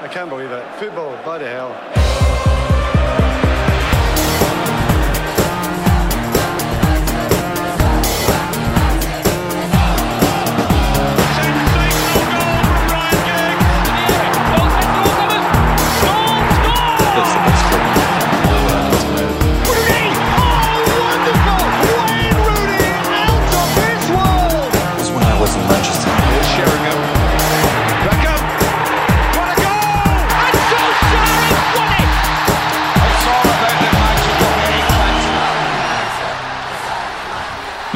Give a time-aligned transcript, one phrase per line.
[0.00, 0.64] I can't believe it.
[0.78, 2.37] Football, bloody hell.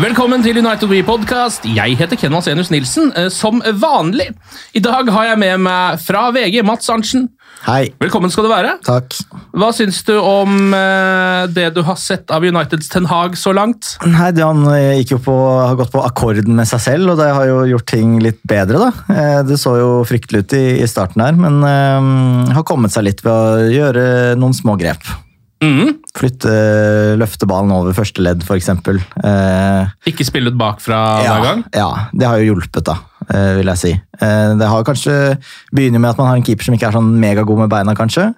[0.02, 1.62] Velkommen til United We Podcast.
[1.62, 4.32] Jeg heter Ken Vasenius Nilsen, eh, som vanlig.
[4.74, 7.28] I dag har jeg med meg fra VG Mats Arntzen.
[7.68, 7.92] Hei.
[8.02, 8.72] Velkommen skal du være.
[8.82, 9.14] Takk.
[9.54, 13.92] Hva syns du om eh, det du har sett av Uniteds Ten Hag så langt?
[14.02, 17.46] Nei, det Han eh, på, har gått på akkorden med seg selv, og det har
[17.46, 18.88] jo gjort ting litt bedre.
[18.88, 19.42] da.
[19.46, 23.22] Det så jo fryktelig ut i, i starten her, men eh, har kommet seg litt
[23.22, 25.06] ved å gjøre noen små grep.
[25.62, 25.92] Mhm.
[26.18, 26.52] Flytte,
[27.20, 28.68] løfte ballen over første ledd, f.eks.
[28.68, 31.62] Eh, Ikke spille ut bakfra ja, hver gang?
[31.72, 32.96] ja, det har jo hjulpet, da,
[33.30, 33.92] eh, vil jeg si.
[34.20, 35.14] Eh, Det har kanskje
[35.72, 38.34] begynner med at man har en keeper som ikke er sånn megagod med beina, kanskje.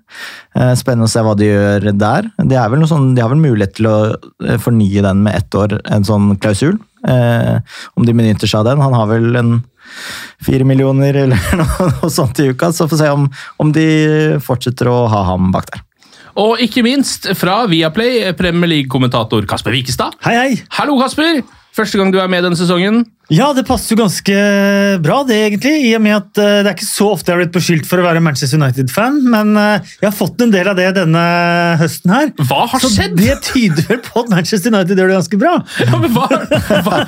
[0.54, 2.30] Eh, Spennende å se hva de gjør der.
[2.38, 3.96] Det er vel sånn, de har vel mulighet til å
[4.44, 6.78] eh, fornye den med ett år, en sånn klausul.
[7.08, 7.58] Eh,
[7.96, 8.80] om de benytter seg av den.
[8.84, 9.64] Han har vel en
[10.44, 13.26] fire millioner eller noe, noe sånt i uka, så får vi se om,
[13.60, 13.88] om de
[14.44, 15.82] fortsetter å ha ham bak der.
[16.34, 20.16] Og ikke minst fra Viaplay, Premier League-kommentator Kasper Wikestad.
[20.26, 20.56] Hei, hei.
[20.80, 21.44] Hallo, Kasper!
[21.74, 23.04] Første gang du er med denne sesongen.
[23.32, 24.34] Ja, det passer jo ganske
[25.00, 25.72] bra, det egentlig.
[25.88, 28.02] I og med at eh, det er ikke så ofte jeg har blitt beskyldt for
[28.02, 31.22] å være Manchester United-fan, men eh, jeg har fått en del av det denne
[31.80, 32.32] høsten her.
[32.44, 33.16] Hva har så skjedd?
[33.16, 35.54] det tyder vel på at Manchester United gjør det ganske bra.
[35.80, 36.28] Ja, men hva,
[36.84, 37.00] hva,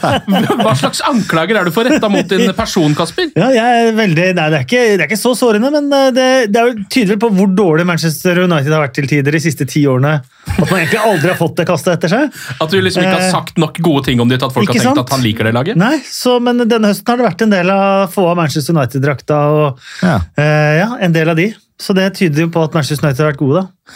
[0.62, 3.28] hva slags anklager er du for retta mot din person, Kasper?
[3.37, 6.09] Ja, jeg er veldig, nei, det, er ikke, det er ikke så sårende, men eh,
[6.16, 9.37] det, det er jo tyder vel på hvor dårlig Manchester United har vært til tider
[9.37, 10.16] de siste ti årene.
[10.56, 12.43] At man egentlig aldri har fått det kastet etter seg.
[12.62, 14.88] At du liksom ikke har sagt nok gode ting om det at folk har tenkt
[14.88, 15.03] sant?
[15.03, 15.76] at han liker det laget?
[15.81, 19.39] Nei, så, men denne høsten har det vært en del av få av Manchester United-drakta
[19.53, 20.19] og Ja.
[20.39, 21.50] eh, ja, en del av de.
[21.78, 23.93] Så det tyder jo på at Manchester United har vært gode, da.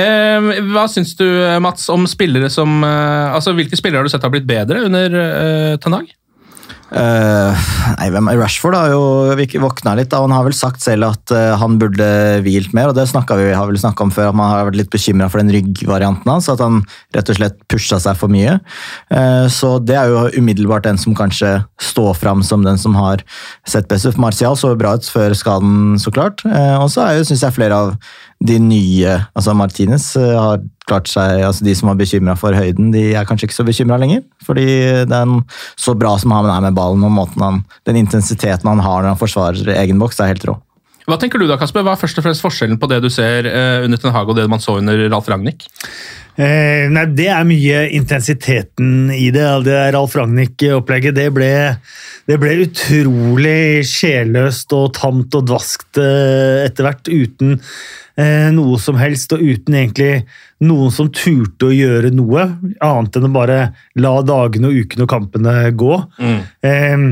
[0.00, 1.26] Eh, hva syns du,
[1.60, 5.18] Mats, om spillere som eh, Altså, Hvilke spillere har du sett har blitt bedre under
[5.20, 6.08] eh, Ten Hag?
[6.88, 7.64] Eh,
[7.98, 9.00] nei, hvem er Rashford har jo
[9.60, 10.08] våkna litt.
[10.08, 13.52] da, Han har vel sagt selv at uh, han burde hvilt mer, og det vi
[13.52, 14.30] har vel snakket om før.
[14.30, 16.80] at Man har vært litt bekymra for den ryggvarianten hans, at han
[17.14, 18.58] rett og slett pusha seg for mye.
[19.12, 23.24] Uh, så det er jo umiddelbart den som kanskje står fram som den som har
[23.68, 24.18] sett best ut.
[24.18, 26.44] Martial så bra ut før skaden, så klart.
[26.48, 27.92] Og så syns jeg flere av
[28.38, 32.92] de nye altså Martinez eh, har klart seg, altså De som var bekymra for høyden,
[32.94, 34.22] de er kanskje ikke så bekymra lenger.
[34.46, 34.68] Fordi
[35.10, 35.40] den
[35.76, 39.14] så bra som han er med ballen, og måten han, den intensiteten han har når
[39.14, 40.56] han forsvarer egen boks, er helt rå.
[41.08, 41.84] Hva tenker du da, Kasper?
[41.86, 44.36] Hva er først og fremst forskjellen på det du ser eh, under Ten Hage og
[44.36, 45.64] det man så under Ralf Ragnhild?
[46.38, 49.46] Eh, nei, Det er mye intensiteten i det.
[49.66, 51.50] Det Ralf Ragnhild-opplegget det ble,
[52.28, 57.56] det ble utrolig sjelløst og tamt og dvaskt eh, etter hvert, uten
[58.20, 60.26] eh, noe som helst, og uten egentlig
[60.68, 62.44] noen som turte å gjøre noe,
[62.84, 63.58] annet enn å bare
[63.96, 65.94] la dagene og ukene og kampene gå.
[66.20, 67.08] Eh,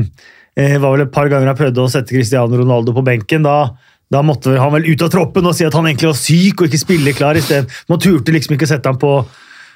[0.57, 3.45] det var vel et par ganger jeg prøvde å sette Cristiano Ronaldo på benken.
[3.45, 3.59] da
[4.07, 6.69] da måtte han vel ut av troppen og si at han egentlig var syk og
[6.69, 7.35] ikke spille klar.
[7.35, 7.67] i stedet.
[7.91, 9.11] Man turte liksom ikke å sette ham på,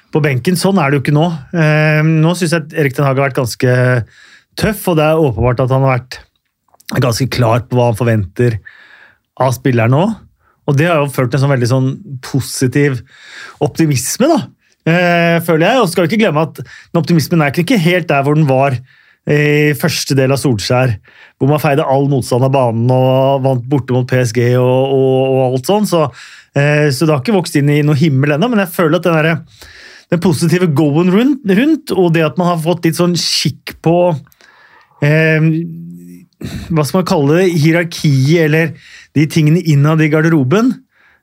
[0.08, 0.56] på benken.
[0.56, 1.26] Sånn er det jo ikke nå.
[1.52, 3.74] Eh, nå syns jeg at Erik Den Hage har vært ganske
[4.58, 6.20] tøff, og det er åpenbart at han har vært
[7.02, 8.58] ganske klar på hva han forventer
[9.40, 10.06] av spilleren nå.
[10.68, 11.92] Og det har jo ført til en sånn veldig sånn
[12.24, 13.00] positiv
[13.64, 14.40] optimisme, da.
[14.82, 15.78] Eh, føler jeg.
[15.80, 18.48] Og så skal vi ikke glemme at den optimismen er ikke helt der hvor den
[18.50, 18.78] var
[19.22, 20.96] i første del av Solskjær,
[21.38, 25.42] hvor man feide all motstand av banen og vant borte mot PSG og, og, og
[25.44, 25.86] alt sånn.
[25.86, 26.02] Så,
[26.58, 29.06] eh, så det har ikke vokst inn i noe himmel ennå, men jeg føler at
[29.06, 29.70] den, der,
[30.10, 33.96] den positive go-en rundt, rundt, og det at man har fått litt sånn skikk på
[35.02, 35.50] eh,
[36.70, 37.50] Hva skal man kalle det?
[37.62, 38.72] Hierarkiet, eller
[39.16, 40.72] de tingene innad i garderoben.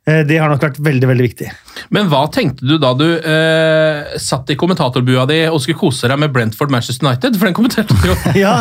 [0.09, 1.47] Eh, det har nok vært veldig veldig viktig.
[1.95, 6.21] Men hva tenkte du da du eh, satt i kommentatorbua di og skulle kose deg
[6.21, 7.37] med Brentford Manchester United?
[7.37, 8.17] For den kommenterte du jo.
[8.45, 8.55] ja,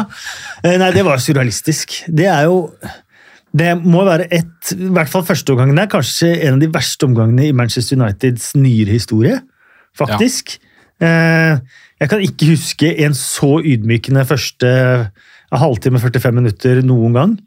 [0.62, 2.02] eh, Nei, det var surrealistisk.
[2.06, 2.66] Det er jo
[3.58, 7.06] Det må være et I hvert fall første omgangen er kanskje en av de verste
[7.08, 9.38] omgangene i Manchester Uniteds nyere historie.
[9.96, 10.58] Faktisk.
[10.98, 11.56] Ja.
[11.98, 14.68] Jeg kan ikke huske en så ydmykende første
[15.50, 17.38] halvtime, 45 minutter noen gang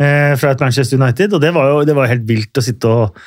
[0.00, 1.34] fra et Manchester United.
[1.36, 3.18] Og det var jo det var helt vilt å sitte og,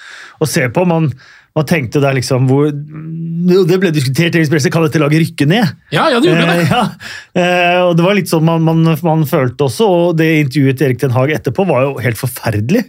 [0.41, 0.83] og se på.
[0.89, 1.11] Man,
[1.55, 5.71] man tenkte der liksom hvor, Det ble diskutert i Ekspresset, kan dette laget rykke ned?
[5.95, 6.65] Ja, ja, det gjorde det.
[6.65, 6.81] Eh, ja.
[7.39, 10.89] eh, og det var litt sånn man, man, man, følte også, og det intervjuet til
[10.89, 12.83] Erik Ten Hag etterpå var jo helt forferdelig.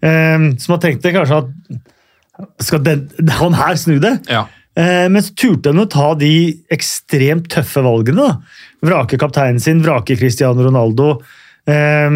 [0.00, 3.04] Eh, så man tenkte kanskje at skal den,
[3.36, 4.14] han her snu det?
[4.32, 4.46] Ja.
[4.78, 6.32] Eh, men så turte han å ta de
[6.72, 8.28] ekstremt tøffe valgene.
[8.28, 8.60] da.
[8.86, 11.20] Vrake kapteinen sin, vrake Cristiano Ronaldo.
[11.66, 12.10] Eh,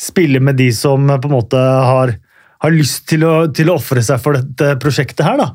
[0.00, 2.16] spille med de som på en måte har
[2.62, 5.40] har lyst til å, til å ofre seg for dette prosjektet her.
[5.40, 5.50] da.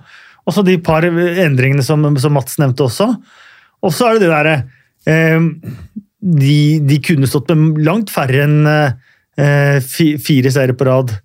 [0.47, 3.11] Og så de par endringene som, som, Mats nevnte også.
[3.83, 4.55] Og så er det det derre
[5.07, 5.39] eh,
[6.17, 11.15] de, de, kunne stått med langt færre enn eh, fire seire på rad.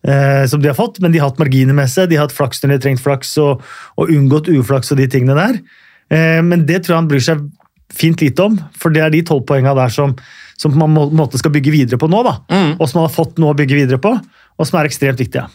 [0.00, 2.10] Eh, som de har fått, men de har hatt marginer med seg.
[2.10, 3.64] De har hatt flaks når de har trengt flaks, og,
[4.00, 5.62] og unngått uflaks og de tingene der.
[6.10, 7.48] Eh, men det tror jeg han bryr seg
[7.90, 10.12] fint lite om, for det er de tolv poengene der som,
[10.60, 12.22] som man må, måte skal bygge videre på nå.
[12.22, 12.76] da, mm.
[12.78, 14.14] Og som man har fått noe å bygge videre på
[14.60, 15.48] og som er ekstremt viktige.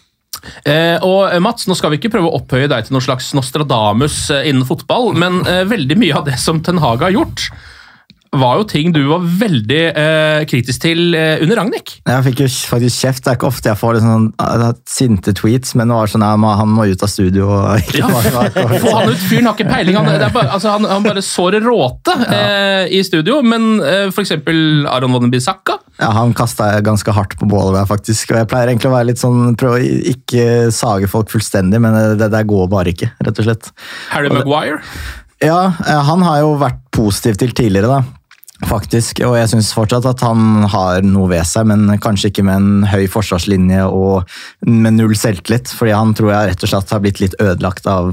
[0.67, 4.17] Eh, og Mats, nå skal vi ikke prøve å opphøye deg til noen slags Nostradamus
[4.33, 7.47] eh, innen fotball, men eh, veldig mye av det som Ten Hag har gjort,
[8.39, 11.95] var jo ting du var veldig eh, kritisk til eh, under Ragnhild.
[12.05, 13.23] Jeg fikk jo faktisk kjeft.
[13.25, 14.27] Det er ikke ofte jeg får sånn,
[14.89, 17.49] sinte tweets, men det var sånn at han må ut av studio.
[17.49, 18.09] Og ja.
[18.85, 19.99] Få han ut, fyren har ikke peiling.
[19.99, 24.35] Han, bare, altså, han, han bare sår råte eh, i studio, men eh, f.eks.
[24.35, 28.33] Aron Wonnenbisakka Ja, han kasta ganske hardt på bålet der, faktisk.
[28.33, 32.17] Og jeg pleier egentlig å være litt sånn, prøve å ikke sage folk fullstendig, men
[32.19, 33.71] det der går bare ikke, rett og slett.
[34.13, 34.81] Harry Maguire?
[35.43, 38.21] Ja, eh, han har jo vært positiv til tidligere, da.
[38.65, 42.55] Faktisk, og jeg syns fortsatt at han har noe ved seg, men kanskje ikke med
[42.61, 44.25] en høy forsvarslinje og
[44.65, 45.69] med null selvtillit.
[45.69, 48.09] fordi han tror jeg rett og slett har blitt litt ødelagt av,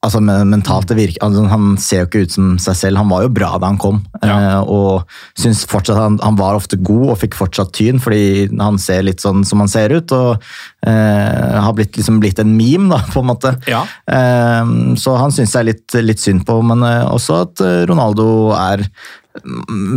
[0.00, 3.00] altså mentalt det virker, altså Han ser jo ikke ut som seg selv.
[3.00, 4.36] Han var jo bra da han kom, ja.
[4.36, 5.04] eh, og
[5.38, 9.20] syns fortsatt han, han, var ofte god og fikk fortsatt tyn, fordi han ser litt
[9.20, 10.14] sånn som han ser ut.
[10.16, 10.40] Og
[10.88, 13.54] eh, har blitt, liksom blitt en meme, da, på en måte.
[13.70, 13.84] Ja.
[14.08, 17.82] Eh, så han syns jeg er litt, litt, synd på, men eh, også at eh,
[17.90, 18.88] Ronaldo er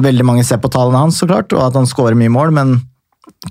[0.04, 2.76] Veldig mange ser på tallene hans, så klart, og at han skårer mye mål, men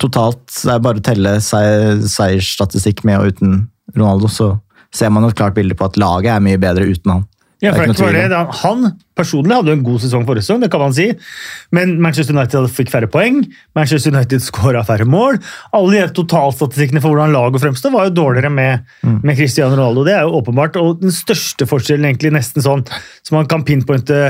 [0.01, 3.57] totalt det er bare å telle seiersstatistikk med og uten
[3.97, 4.55] Ronaldo, så
[4.95, 7.29] ser man et klart bilde på at laget er mye bedre uten han.
[7.63, 7.71] Ja,
[8.59, 11.05] Han personlig hadde jo en god sesong forrige sesong, det kan man si.
[11.71, 13.39] Men Manchester United fikk færre poeng.
[13.79, 15.39] Manchester United skåra færre mål.
[15.79, 19.21] Alle de totalstatistikkene for hvordan laget fremstår, var jo dårligere med, mm.
[19.23, 20.03] med Cristiano Ronaldo.
[20.09, 20.81] Det er jo åpenbart.
[20.83, 22.83] Og den største forskjellen, egentlig nesten sånn
[23.23, 24.25] som man kan pinpointe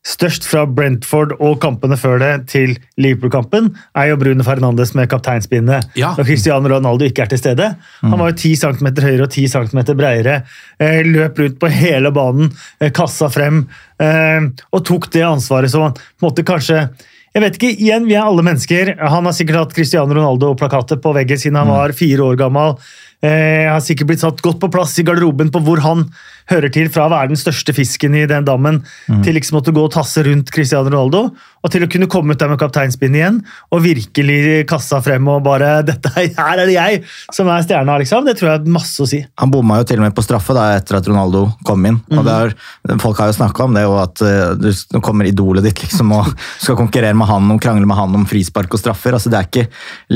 [0.00, 3.66] Størst fra Brentford og kampene før det til Liverpool-kampen
[4.00, 6.14] er jo Bruno Fernandes med kapteinspinnet ja.
[6.16, 7.66] Da Cristiano Ronaldo ikke er til stede.
[8.00, 10.38] Han var jo 10 cm høyere og 10 cm bredere.
[10.80, 12.48] Eh, løp rundt på hele banen,
[12.80, 13.66] eh, kassa frem
[14.00, 16.86] eh, og tok det ansvaret som han på en måte kanskje
[17.30, 18.96] jeg vet ikke, igjen, Vi er alle mennesker.
[18.98, 21.76] Han har sikkert hatt Cristiano Ronaldo-plakater på veggen siden han mm.
[21.76, 22.74] var fire år gammel.
[23.22, 26.06] Eh, har sikkert blitt satt godt på plass i garderoben på hvor han
[26.50, 29.22] hører til fra å være den største fisken i den dammen, mm.
[29.26, 31.30] til liksom å gå og tasse rundt Cristiano Ronaldo,
[31.60, 35.42] og til å kunne komme ut der med kapteinspinn igjen og virkelig kassa frem og
[35.44, 37.00] bare dette, Her er det jeg
[37.34, 38.24] som er stjerna, liksom.
[38.26, 39.20] Det tror jeg er masse å si.
[39.40, 41.98] Han bomma jo til og med på straffe da, etter at Ronaldo kom inn.
[42.10, 42.30] og mhm.
[42.32, 46.14] er, Folk har jo snakka om det, og at uh, du kommer idolet ditt liksom,
[46.16, 46.30] og
[46.64, 49.16] skal konkurrere med han og krangle med han om frispark og straffer.
[49.16, 49.66] altså Det er ikke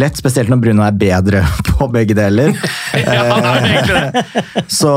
[0.01, 2.57] lett, spesielt når Bruno er bedre på begge deler.
[3.05, 4.65] ja, han er egentlig det.
[4.73, 4.95] så,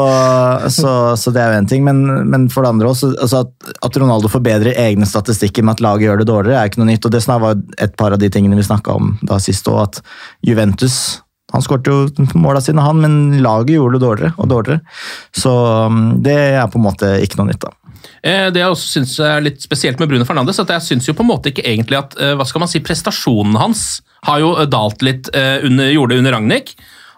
[0.72, 1.84] så, så så det er jo en ting.
[1.84, 5.84] Men, men for det andre også, altså at, at, Ronaldo forbedrer egne statistikker med at
[5.84, 7.04] laget gjør det dårligere, er ikke noe nytt.
[7.04, 10.00] og Det var et par av de tingene vi snakka om da sist òg, at
[10.48, 11.18] Juventus
[11.54, 14.98] han skåret jo måla sine, han, men laget gjorde det dårligere og dårligere.
[15.36, 15.52] Så
[15.88, 17.64] um, det er på en måte ikke noe nytt.
[17.64, 17.72] da.
[18.20, 21.16] Eh, det jeg også synes er litt spesielt med Bruno Fernandes, at jeg syns jo
[21.16, 23.86] på en måte ikke egentlig at eh, hva skal man si, prestasjonen hans
[24.28, 26.74] har jo dalt litt under, gjorde det under Ragnhild.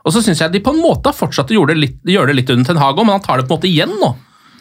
[0.05, 2.31] Og så syns jeg de på en måte har fortsatt å gjøre det litt, gjør
[2.31, 4.13] det litt under Ten Hag men han tar det på en måte igjen nå.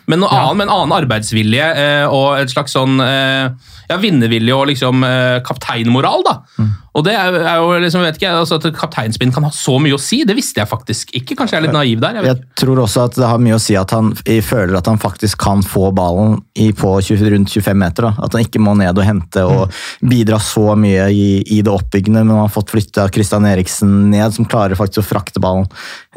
[0.08, 0.44] Men noe ja.
[0.46, 5.04] annet, med en annen arbeidsvilje eh, og et slags sånn eh, ja, vinnervilje og liksom
[5.06, 6.24] eh, kapteinmoral.
[6.26, 6.34] da.
[6.58, 6.70] Mm.
[6.98, 9.94] Og det er, er jo liksom, vet ikke, altså At kapteinspinn kan ha så mye
[9.94, 11.36] å si, det visste jeg faktisk ikke.
[11.38, 12.18] Kanskje jeg er litt naiv der.
[12.18, 12.32] Jeg.
[12.32, 14.10] Jeg tror også at det har mye å si at han
[14.44, 18.08] føler at han faktisk kan få ballen i, på 20, rundt 25 meter.
[18.08, 18.26] Da.
[18.26, 19.78] At han ikke må ned og hente og
[20.10, 24.34] bidra så mye i, i det oppbyggende, men han har fått flytta Kristian Eriksen ned,
[24.34, 25.68] som klarer faktisk å frakte ballen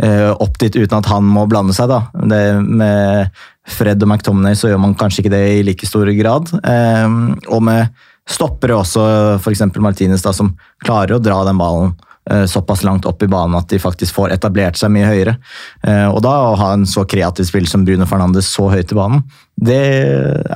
[0.01, 1.91] eh, opp dit uten at han må blande seg.
[1.91, 2.03] da.
[2.31, 6.49] Det med Fred og McTominay så gjør man kanskje ikke det i like stor grad.
[6.65, 7.17] Eh,
[7.53, 9.03] og med stoppere også,
[9.39, 9.65] f.eks.
[9.81, 10.53] Martinez, da, som
[10.85, 11.95] klarer å dra den ballen
[12.29, 15.37] eh, såpass langt opp i banen at de faktisk får etablert seg mye høyere.
[15.83, 18.99] Eh, og da å ha en så kreativ spill som Bruno Fernandes så høyt i
[18.99, 19.25] banen,
[19.61, 19.81] det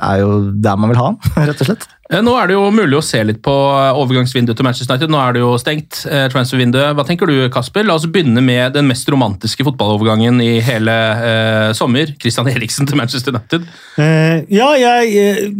[0.02, 1.84] er jo der man vil ha han, rett og slett.
[2.10, 5.10] Eh, Nå er det jo mulig å se litt på eh, overgangsvinduet til Manchester United.
[5.10, 6.00] Nå er det jo stengt.
[6.06, 6.92] eh, transfervinduet.
[6.98, 7.86] Hva tenker du, Kasper?
[7.86, 10.94] La oss begynne med den mest romantiske fotballovergangen i hele
[11.30, 12.12] eh, sommer.
[12.22, 13.66] Christian Eriksen til Manchester United.
[14.02, 15.54] Eh, ja, jeg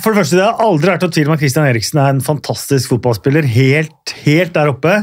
[0.00, 2.24] For det første, det har aldri vært noen tvil om at Christian Eriksen er en
[2.24, 3.48] fantastisk fotballspiller.
[3.56, 5.00] Helt, helt der oppe.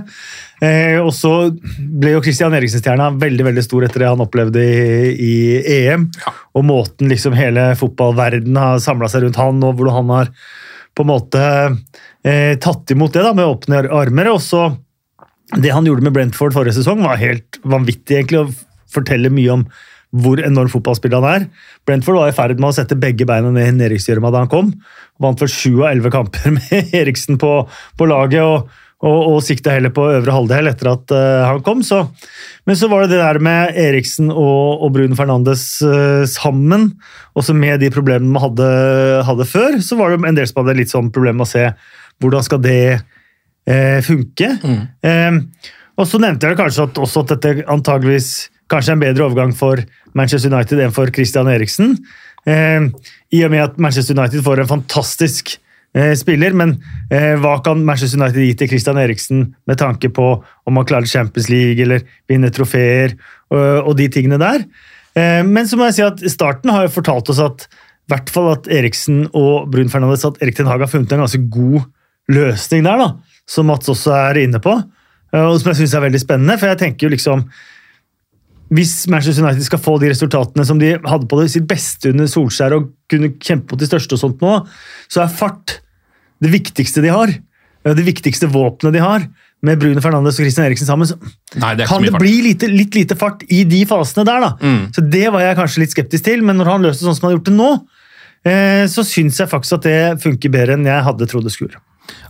[0.63, 1.31] Eh, og så
[1.77, 5.35] ble jo Christian Eriksen-stjerna veldig veldig stor etter det han opplevde i, i
[5.75, 6.07] EM.
[6.57, 10.31] Og måten liksom hele fotballverdenen har samla seg rundt han, og hvordan han har
[10.97, 11.43] på en måte
[12.25, 14.31] eh, tatt imot det da, med åpne armer.
[14.33, 14.71] Og så
[15.61, 18.17] Det han gjorde med Brentford forrige sesong, var helt vanvittig.
[18.17, 19.67] egentlig, og forteller mye om
[20.17, 21.45] hvor enorm fotballspiller han er.
[21.85, 24.73] Brentford var i ferd med å sette begge beina ned i nedrykksgjørma da han kom.
[25.21, 27.51] Vant for sju av elleve kamper med Eriksen på,
[27.99, 28.41] på laget.
[28.41, 31.83] og og, og sikta heller på øvre halvdel etter at uh, han kom.
[31.85, 32.01] Så.
[32.65, 36.89] Men så var det det der med Eriksen og, og Brun Fernandes uh, sammen,
[37.37, 38.69] også med de problemene man hadde,
[39.27, 41.67] hadde, før, så var det en del som hadde litt sånn problemer med å se
[42.23, 44.49] hvordan skal det uh, funke.
[44.65, 45.43] Mm.
[45.97, 48.31] og så nevnte jeg kanskje at, også at dette antageligvis
[48.71, 49.83] kanskje er en bedre overgang for
[50.17, 51.93] Manchester United enn for Christian Eriksen.
[52.47, 55.53] I og med at Manchester United får en fantastisk
[56.19, 56.75] spiller, men
[57.09, 61.09] eh, hva kan Manchester United gi til Christian Eriksen med tanke på om han klarer
[61.09, 63.15] Champions League eller vinner trofeer
[63.49, 64.65] og de tingene der?
[65.17, 68.29] Eh, men så må jeg si at starten har jo fortalt oss at i hvert
[68.31, 71.81] fall at Eriksen og Brun Fernandes at Erik Ten Hag har funnet en ganske god
[72.31, 74.75] løsning der, da, som Mats også er inne på.
[75.35, 77.43] Og som jeg syns er veldig spennende, for jeg tenker jo liksom
[78.73, 82.27] hvis Manchester United skal få de resultatene som de hadde på det sitt beste under
[82.27, 84.55] Solskjær og kunne kjempe mot de største og sånt nå,
[85.07, 85.77] så er fart
[86.43, 87.31] det viktigste de har.
[87.87, 89.27] Det viktigste våpenet de har.
[89.65, 91.15] Med Bruno Fernandes og Christian Eriksen sammen, så
[91.57, 92.21] Nei, det kan det fart.
[92.21, 94.43] bli lite, litt lite fart i de fasene der.
[94.43, 94.51] da.
[94.61, 94.83] Mm.
[94.93, 97.25] Så Det var jeg kanskje litt skeptisk til, men når han løste det sånn som
[97.25, 97.71] han har gjort det nå,
[98.51, 101.81] eh, så syns jeg faktisk at det funker bedre enn jeg hadde trodd det skulle.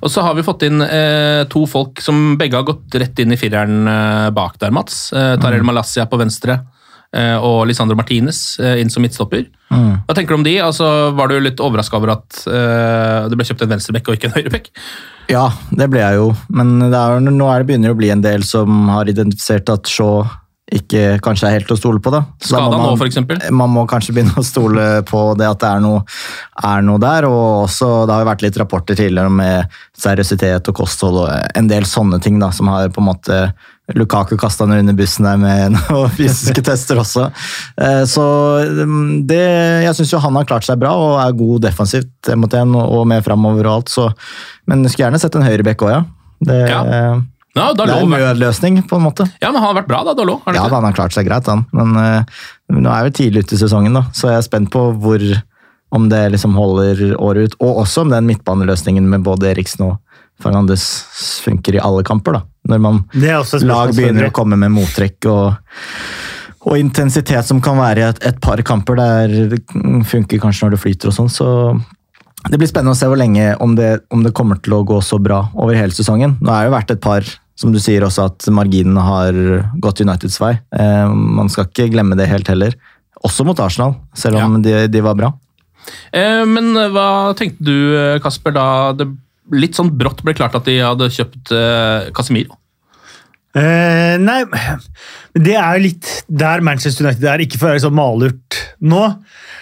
[0.02, 3.34] Og så har vi fått inn eh, to folk som begge har gått rett inn
[3.34, 5.08] i fireren eh, bak der, Mats.
[5.14, 5.72] Eh, Tarjei Mm.
[5.72, 6.60] Malassia på venstre
[7.16, 9.48] eh, og Lisandro Martinez eh, inn som midtstopper.
[9.74, 9.94] Mm.
[10.08, 10.56] Hva tenker du om de?
[10.64, 10.88] Altså,
[11.18, 14.38] var du litt overraska over at eh, det ble kjøpt en venstrebekk og ikke en
[14.38, 14.70] høyrebekk?
[15.34, 16.30] Ja, det ble jeg jo.
[16.56, 19.74] Men det er, nå er det begynner det å bli en del som har identifisert
[19.74, 20.22] at Shaw
[20.68, 22.12] ikke kanskje er helt å stole på.
[22.12, 22.26] da.
[22.44, 23.52] Så da må Skada nå, f.eks.?
[23.56, 26.02] Man må kanskje begynne å stole på det at det er noe,
[26.68, 27.28] er noe der.
[27.30, 31.70] og også, Det har jo vært litt rapporter tidligere med seriøsitet og kosthold og en
[31.72, 33.40] del sånne ting da, som har på en måte
[33.96, 37.30] Lukaku kasta han under bussen der med noen fysiske tester også.
[37.80, 38.26] Eh, Så
[38.84, 39.40] mm, det,
[39.86, 43.08] jeg syns jo han har klart seg bra og er god defensivt mot en og
[43.08, 43.96] med framover og alt.
[43.96, 44.10] Så,
[44.68, 46.04] men skulle gjerne sett en høyrebekk òg, ja.
[46.44, 46.84] Det, Ja.
[47.58, 49.28] Ja, det er en nødløsning, på en måte.
[49.42, 50.46] ja, men han har vært bra, da, Dalot?
[50.46, 51.66] har Ja, da, han har klart seg greit, han.
[51.76, 52.42] Men uh,
[52.78, 55.24] nå er vi tidlig ute i sesongen, da, så jeg er spent på hvor
[55.90, 57.58] om det liksom holder året ut.
[57.64, 59.98] Og også om den midtbaneløsningen med både Eriksen og
[60.44, 60.84] Fernandes
[61.46, 62.40] funker i alle kamper.
[62.40, 62.42] da.
[62.68, 63.04] Når man
[63.64, 65.56] lag begynner å komme med mottrekk og,
[66.68, 69.62] og intensitet som kan være i et, et par kamper der det
[70.10, 71.32] funker kanskje når det flyter og sånn.
[71.32, 71.48] Så
[72.52, 75.00] det blir spennende å se hvor lenge om det, om det kommer til å gå
[75.02, 76.38] så bra over hele sesongen.
[76.42, 79.38] Nå har det jo vært et par som du sier også at marginene har
[79.82, 80.54] gått Uniteds vei.
[80.78, 82.78] Eh, man skal ikke glemme det helt heller.
[83.26, 85.32] Også mot Arsenal, selv om de, de var bra.
[86.14, 89.10] Eh, men hva tenkte du, Kasper, da det
[89.56, 92.58] litt sånn brått ble klart at de hadde kjøpt eh, Casemiro?
[93.58, 94.42] Eh, nei,
[95.34, 97.44] det er jo litt der Manchester United er.
[97.44, 99.04] Ikke for å være så malurt nå.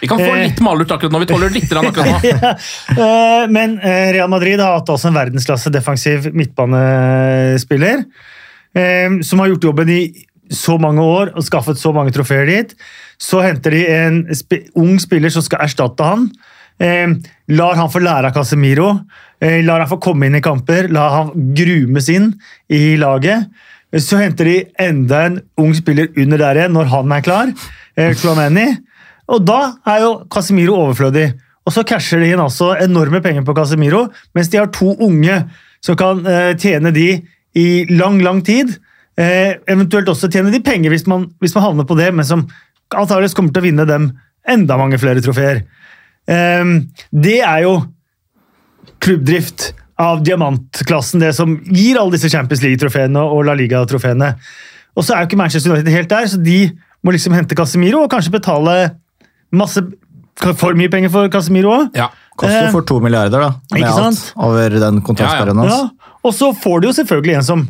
[0.02, 0.44] Vi kan få Eh.
[0.48, 1.20] litt malurt akkurat nå.
[1.24, 2.20] Vi tåler litt akkurat nå.
[2.34, 2.52] Ja,
[2.96, 8.06] eh, Men eh, Real Madrid har hatt også en verdensklasse defensiv midtbanespiller.
[9.24, 10.02] Som har gjort jobben i
[10.52, 12.74] så mange år og skaffet så mange trofeer dit.
[13.18, 14.18] Så henter de en
[14.76, 16.26] ung spiller som skal erstatte han.
[17.48, 18.90] Lar han få lære av Casemiro.
[19.40, 20.90] Lar han få komme inn i kamper.
[20.92, 22.34] Lar han grumes inn
[22.68, 23.48] i laget.
[23.96, 24.58] Så henter de
[24.90, 27.54] enda en ung spiller under der igjen når han er klar.
[28.20, 28.74] Chouameni.
[29.32, 31.30] Og da er jo Casemiro overflødig.
[31.66, 34.06] Og så casher de inn altså enorme penger på Casemiro,
[34.38, 35.40] mens de har to unge
[35.86, 37.08] som kan eh, tjene de
[37.58, 38.76] i lang, lang tid.
[39.18, 42.46] Eh, eventuelt også tjene de penger hvis man, hvis man havner på det, men som
[42.94, 44.12] antakeligvis kommer til å vinne dem
[44.46, 45.64] enda mange flere trofeer.
[46.30, 46.76] Eh,
[47.10, 47.80] det er jo
[49.02, 54.34] klubbdrift av diamantklassen, det som gir alle disse Champions League-trofeene og La Liga-trofeene.
[54.96, 56.60] Og så er jo ikke Manchester United helt der, så de
[57.06, 58.76] må liksom hente Casemiro og kanskje betale
[59.58, 59.84] masse
[60.60, 61.96] for mye penger for Casemiro òg.
[61.98, 62.10] Ja.
[62.36, 63.52] Koster jo for to milliarder, da.
[63.72, 65.72] Med alt over den kontraktsperioden hans.
[65.72, 67.66] Ja, og så får du jo selvfølgelig en som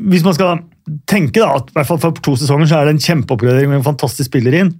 [0.00, 0.62] Hvis man skal
[1.04, 3.82] tenke da, at i hvert fall for to sesonger så er det en kjempeoppgradering med
[3.82, 4.70] en fantastisk spiller inn,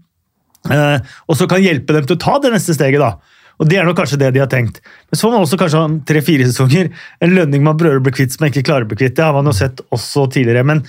[0.72, 3.02] eh, og så kan hjelpe dem til å ta det neste steget.
[3.04, 3.18] da.
[3.60, 4.80] Og Det er nok kanskje det de har tenkt.
[4.80, 6.88] Men så får man også kanskje ha tre-fire sesonger.
[7.20, 9.18] En lønning man prøver å bli kvitt som man ikke klarer å bli kvitt.
[9.18, 10.64] Det har man jo sett også tidligere.
[10.64, 10.80] Men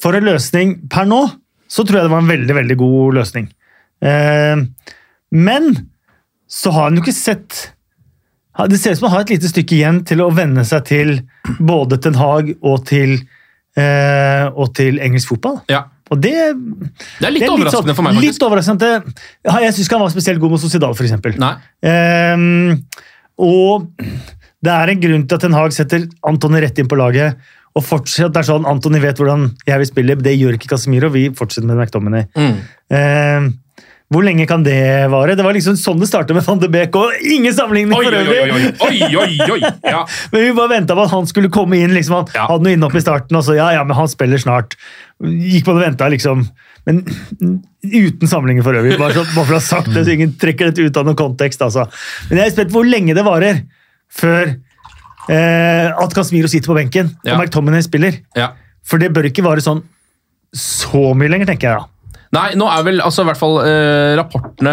[0.00, 1.20] for en løsning per nå,
[1.68, 3.52] så tror jeg det var en veldig, veldig god løsning.
[4.04, 4.64] Eh,
[5.34, 5.70] men
[6.50, 7.70] så har han jo ikke sett
[8.68, 11.16] Det ser ut som han har et lite stykke igjen til å venne seg til
[11.58, 13.16] både Ten Hag og til,
[13.74, 15.58] eh, og til engelsk fotball.
[15.72, 15.88] Ja.
[16.12, 16.34] Og det,
[17.18, 18.28] Det er litt det overraskende for meg, faktisk.
[18.28, 18.90] Litt overraskende.
[19.48, 21.16] Ja, Jeg syns ikke han var spesielt god mot Sociedal, f.eks.
[21.18, 22.78] Um,
[23.42, 23.88] og
[24.64, 27.40] det er en grunn til at Ten Hag setter Antony rett inn på laget.
[27.74, 31.10] Og fortsatt, det er sånn, Antony vet hvordan jeg vil spille, det gjør ikke Casemiro.
[31.10, 32.28] Vi fortsetter med McDominay.
[32.38, 32.60] Mm.
[32.94, 33.48] Um,
[34.14, 34.78] hvor lenge kan det
[35.12, 35.34] vare?
[35.36, 38.68] Det var liksom sånn det startet med Van de Beek, og ingen sammenligning for øvrig!
[38.86, 40.04] oi, oi, oi, ja.
[40.32, 41.92] Men vi bare venta på at han skulle komme inn.
[41.96, 42.46] liksom Han Ja.
[42.52, 44.76] hadde noe inne opp i starten, og så ja, ja, men han spiller snart.
[45.20, 46.46] Gikk på det venta, liksom.
[46.86, 47.02] Men
[47.84, 48.98] uten sammenligning for øvrig.
[49.00, 51.16] Bare, så, bare for å ha sagt det, så ingen trekker dette ut av noen
[51.18, 51.62] kontekst.
[51.64, 51.86] altså.
[52.30, 53.62] Men jeg er spent på hvor lenge det varer
[54.14, 54.52] før
[55.32, 57.34] eh, at Casemiro sitter på benken Ja.
[57.34, 58.20] og McTominay spiller.
[58.36, 58.52] ja.
[58.84, 59.78] For det bør ikke vare sånn
[60.54, 61.86] så mye lenger, tenker jeg da.
[62.34, 64.72] Nei, nå er vel altså, i hvert fall eh, rapportene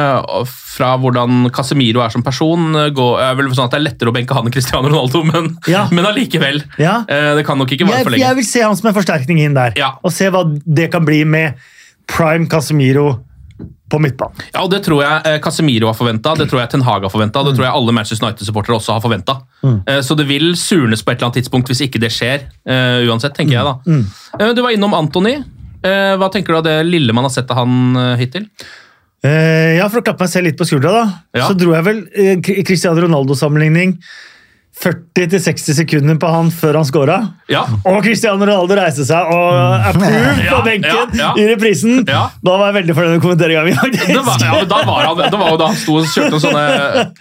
[0.71, 4.09] fra hvordan Casemiro er som person, eh, går, er vel sånn at det er lettere
[4.09, 5.83] å benke han enn Cristiano Ronaldo, men, Ja.
[5.95, 6.63] men allikevel.
[6.81, 7.01] Ja.
[7.05, 8.25] Eh, det kan nok ikke vare for lenge.
[8.25, 9.93] jeg vil se han som en forsterkning inn der, Ja.
[10.01, 11.59] og se hva det kan bli med
[12.09, 13.11] prime Casemiro
[13.91, 14.39] på midtbanen.
[14.55, 17.11] Ja, og Det tror jeg eh, Casemiro har forventa, det tror jeg Ten Hag har
[17.11, 19.35] forventa, det tror jeg alle Manchester United-supportere også har forventa.
[20.01, 22.47] Så det vil surnes på et eller annet tidspunkt hvis ikke det skjer.
[22.65, 23.75] eh, uansett, tenker jeg da.
[23.85, 24.55] Mm.
[24.55, 25.35] Du var innom Anthony.
[25.83, 28.47] Eh, Hva tenker du av det lille man har sett av han eh, hittil?
[29.25, 31.05] Eh, ja, For å klappe meg selv litt på skuldra, da,
[31.37, 31.47] Ja.
[31.49, 33.97] så dro jeg vel eh, Cristiano Ronaldo-sammenligning
[34.81, 37.17] 40-60 sekunder på han før han scora.
[37.51, 37.61] Ja.
[37.85, 41.29] Og Cristiano Ronaldo reiste seg og approved på benken ja, ja.
[41.37, 42.01] i reprisen.
[42.07, 42.23] Ja.
[42.41, 43.75] Da var jeg veldig fornøyd med kommenteringa mi.
[44.11, 46.43] Det var, ja, da var han, det var jo da han sto og kjørte noen
[46.43, 46.63] sånne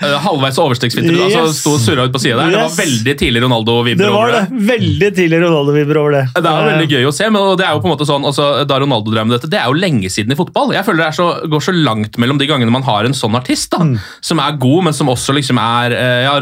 [0.01, 1.16] uh, halvveis overstegsfinter.
[1.18, 1.37] Yes.
[1.40, 2.55] Altså sto og surra ut på sida der.
[2.55, 4.42] Det var veldig tidlig Ronaldo-vibber over det.
[4.49, 4.62] det.
[4.70, 6.25] Veldig tidlig Ronaldo-vibber over det.
[6.38, 8.49] Det er veldig gøy å se, men det er jo på en måte sånn, altså,
[8.68, 10.73] da Ronaldo drev med dette, det er jo lenge siden i fotball.
[10.77, 13.37] Jeg føler det er så, går så langt mellom de gangene man har en sånn
[13.38, 13.94] artist, da, Mm.
[14.20, 16.35] som er god, men som også liksom er eh, ja,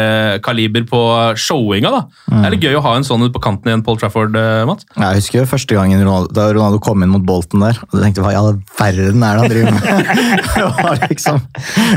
[0.00, 1.00] Ronaldo-Neymar-kaliber på
[1.36, 1.90] showinga.
[1.90, 2.00] da.
[2.30, 4.64] Det er litt gøy å ha en sånn på kanten i en Paul Trafford, eh,
[4.66, 4.86] Mats.
[4.96, 8.02] Jeg husker jo første gangen Ronaldo, da Ronaldo kom inn mot Bolten der, og Du
[8.02, 9.82] tenkte hva i all verden er det han driver med?
[10.54, 11.40] det, var liksom,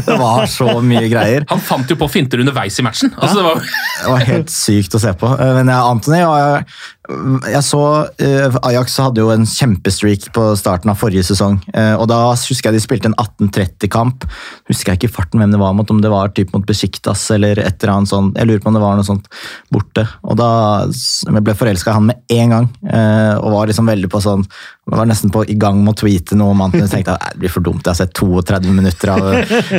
[0.06, 1.46] det var så mye greier.
[1.50, 3.13] Han fant jo på finter underveis i matchen.
[3.18, 3.62] Altså, det var,
[4.04, 5.32] Det var helt sykt å se på.
[5.38, 6.62] Eh, Men ja, Anthony ja,
[7.10, 7.80] jeg, så
[8.24, 11.58] eh, Ajax hadde jo en kjempestreak på starten av forrige sesong.
[11.74, 14.24] eh, og Da husker jeg de spilte en 1830-kamp.
[14.72, 17.60] Husker jeg ikke farten hvem det var mot, om det var typ mot Besiktas eller
[17.60, 18.38] et eller annet sånt.
[18.39, 19.28] Jeg lurer på om det var noe sånt
[19.74, 20.08] borte.
[20.24, 20.52] Og da
[20.88, 22.70] jeg ble forelska i han med en gang.
[22.88, 24.48] eh, og var liksom veldig på sånn
[24.84, 27.36] jeg var nesten på, i gang med å tweete noe om han Så tenkte at
[27.38, 27.86] det blir for dumt.
[27.86, 29.30] Jeg har sett 32 minutter av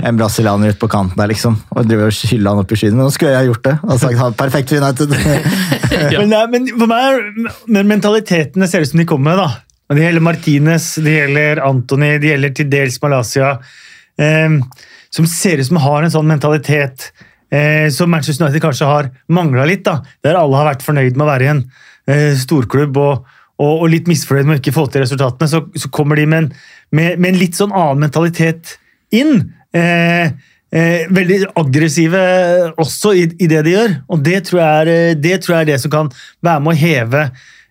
[0.00, 1.58] en brasilianer ute på kanten der, liksom.
[1.76, 2.96] Og driver og skyller han opp i skyen.
[2.96, 3.74] Men nå skulle jeg gjort det.
[3.84, 5.12] Og sagt ha perfekt United.
[6.14, 6.20] Ja.
[6.24, 9.42] Men, er- men for meg men mentalitetene ser ut som de kommer med.
[9.44, 9.94] da.
[9.94, 13.50] Det gjelder Martinez, det gjelder Antony, det gjelder til dels Malaysia.
[14.18, 14.56] Eh,
[15.14, 17.10] som ser ut som har en sånn mentalitet
[17.52, 19.84] eh, som Manchester United kanskje har mangla litt.
[19.86, 20.00] da.
[20.24, 21.60] Der alle har vært fornøyd med å være i en
[22.10, 23.28] eh, storklubb og,
[23.60, 25.50] og, og litt misfornøyd med å ikke få til resultatene.
[25.52, 26.48] Så, så kommer de med en,
[26.90, 28.74] med, med en litt sånn annen mentalitet
[29.14, 29.44] inn.
[29.76, 30.32] Eh,
[30.74, 32.20] eh, veldig aggressive
[32.82, 33.98] også i, i det de gjør.
[34.10, 36.10] Og det tror, jeg er, eh, det tror jeg er det som kan
[36.44, 37.22] være med å heve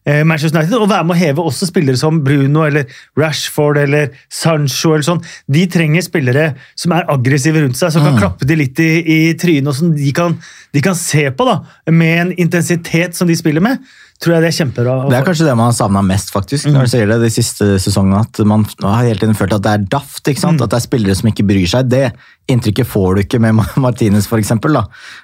[0.05, 2.89] eh, Manchester United, og være med å heve også spillere som Bruno eller
[3.19, 4.93] Rashford eller Sancho.
[4.95, 5.21] eller sånn.
[5.47, 9.19] De trenger spillere som er aggressive rundt seg, som kan klappe de litt i, i
[9.39, 10.35] trynet, og som de kan,
[10.75, 11.59] de kan se på da,
[11.91, 13.79] med en intensitet som de spiller med.
[14.23, 14.91] Tror jeg det er kjempebra.
[15.11, 16.75] Det er kanskje det man har savna mest, faktisk, Mm.
[16.77, 18.21] når du sier det de siste sesongene.
[18.23, 20.21] At man har hele tiden følt at det er daft.
[20.29, 20.61] ikke sant?
[20.63, 21.89] At det er spillere som ikke bryr seg.
[21.91, 22.05] Det
[22.51, 24.81] inntrykket får du ikke med Martinez, for eksempel, da.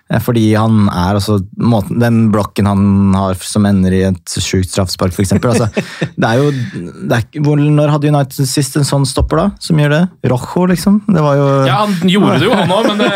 [0.10, 4.71] Eh, Fordi han er altså måten, Den blokken han har som ender i et sjukt
[4.71, 5.51] straffespark, eksempel.
[5.51, 5.67] Altså,
[6.19, 6.51] det er jo
[7.10, 9.47] det er, hvor, Når hadde United sist en sånn stopper, da?
[9.63, 10.01] Som gjør det?
[10.32, 11.01] Rojo, liksom?
[11.10, 13.12] Det var jo Ja, han gjorde det jo, han òg, men det,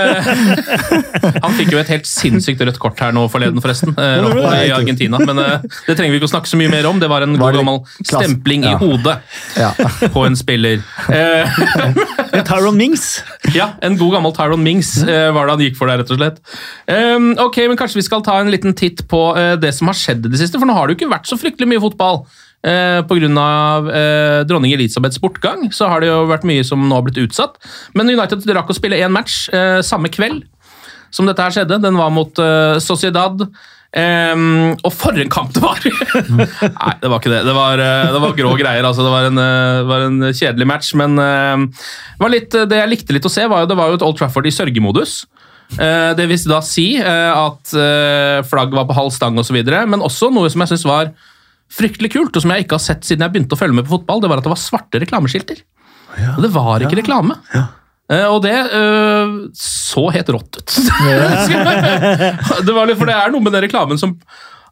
[1.46, 3.94] Han fikk jo et helt sinnssykt rødt kort her nå forleden, forresten.
[3.98, 5.20] eh, Rojo i Argentina.
[5.24, 7.00] Men eh, det trenger vi ikke å snakke så mye mer om.
[7.02, 9.16] Det var en Var god gammel stempling stempling i hodet
[9.60, 9.72] Ja.
[10.14, 10.84] på en spiller.
[11.10, 13.22] Eh, Tyron Mings.
[13.56, 16.20] Ja, en god gammel Tyron Mings uh, var det han gikk for der, rett og
[16.22, 16.40] slett.
[16.88, 20.00] Um, ok, men Kanskje vi skal ta en liten titt på uh, det som har
[20.00, 22.24] skjedd i det siste, for nå har det jo ikke vært så fryktelig mye fotball.
[22.64, 23.48] Eh, Pga.
[23.92, 27.60] Eh, dronning Elisabeths bortgang så har det jo vært mye som nå har blitt utsatt.
[27.94, 30.46] Men United rakk å spille én match eh, samme kveld
[31.14, 31.82] som dette her skjedde.
[31.84, 33.44] Den var mot eh, Sociedad.
[33.94, 35.84] Ehm, og for en kamp det var!
[36.80, 37.44] Nei, det var ikke det.
[37.46, 38.88] Det var, eh, det var grå greier.
[38.90, 43.16] altså Det var en, eh, var en kjedelig match, men uh, litt, det jeg likte
[43.16, 45.22] litt å se, var jo det var jo et Old Trafford i sørgemodus.
[45.78, 50.06] Uh, det vil da si uh, at uh, flagg var på halv stang osv., men
[50.06, 51.14] også noe som jeg syns var
[51.74, 53.96] fryktelig kult, og som jeg ikke har sett siden jeg begynte å følge med på
[53.98, 55.64] fotball, det var at det var svarte reklameskilter.
[56.36, 57.38] Og det var ikke reklame.
[57.58, 57.70] Eh,
[58.12, 60.74] og det eh, så helt rått ut.
[62.68, 64.18] det var litt, for det er noe med den reklamen som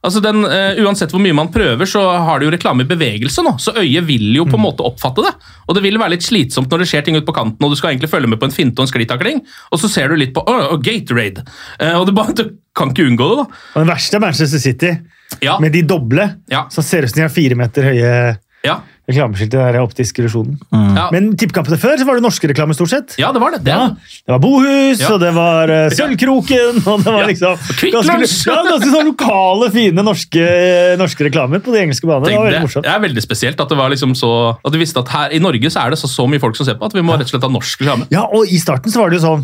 [0.02, 3.44] Altså den, eh, Uansett hvor mye man prøver, så har det jo reklame i bevegelse
[3.46, 3.52] nå.
[3.62, 5.34] Så øyet vil jo på en måte oppfatte det.
[5.68, 7.78] Og det vil være litt slitsomt når det skjer ting ut på kanten, og du
[7.78, 10.34] skal egentlig følge med på en finte og en sklitakling, og så ser du litt
[10.34, 11.46] på oh, Gatorade.
[11.78, 13.60] Uh, og du, bare, du kan ikke unngå det, da.
[13.76, 14.96] Og den verste er Manchester City,
[15.46, 15.60] Ja.
[15.62, 16.26] med de doble.
[16.50, 16.66] Ja.
[16.74, 18.16] Som ser ut som de har fire meter høye
[18.62, 18.76] Ja,
[19.10, 20.60] reklameskilt er optisk illusjonen.
[20.96, 21.08] ja.
[21.12, 23.16] Men tippekampene før så var det norske reklamer, stort sett.
[23.18, 23.64] ja det var det.
[23.66, 23.74] det.
[23.74, 27.28] Ja, det var Bohus, og det var uh, Sølvkroken og det var Ja.
[27.32, 30.46] liksom ganske, ganske sånn lokale, fine norske,
[31.02, 32.30] norske reklamer på de engelske banene.
[32.30, 32.86] Det var veldig morsomt.
[32.86, 34.32] det er veldig spesielt at det var liksom så
[34.64, 36.70] At du visste at her i Norge så er det så, så mye folk som
[36.70, 38.06] ser på at vi må rett og slett ha norsk reklame.
[38.14, 39.44] Ja, og i starten så var det jo sånn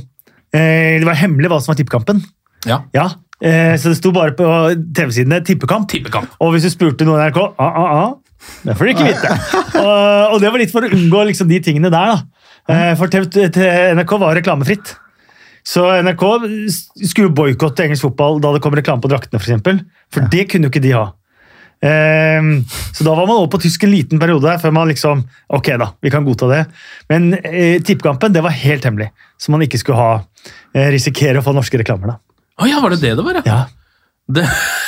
[0.53, 2.21] eh, Det var hemmelig hva som var tippekampen.
[2.69, 2.83] Ja.
[2.93, 3.09] Ja,
[3.41, 4.45] eh, Så det sto bare på
[4.93, 5.89] TV-sidene 'tippekamp'.
[5.89, 6.29] Tippekamp.
[6.41, 8.13] Og hvis du spurte noen i NRK ah, ah, ah,
[8.63, 9.33] Det får du ikke vite.
[9.81, 12.13] og, og det var litt for å unngå liksom, de tingene der.
[12.15, 12.47] da.
[12.67, 13.27] Eh, for TV,
[13.97, 14.95] NRK var reklamefritt.
[15.67, 16.23] Så NRK
[17.11, 19.81] skulle boikotte engelsk fotball da det kom reklame på draktene, For, eksempel.
[20.13, 21.07] for det kunne jo ikke de ha.
[21.85, 22.63] Ehm,
[22.95, 25.19] så da var man over på tysk en liten periode før man liksom
[25.53, 26.61] Ok, da, vi kan godta det.
[27.11, 30.13] Men eh, tippekampen det var helt hemmelig, så man ikke skulle ha
[30.73, 32.15] eh, risikere å få norske reklamer.
[32.15, 32.17] da.
[32.57, 33.43] Oh, ja, var det det det var, ja?
[33.45, 33.59] Ja.
[34.27, 34.43] Det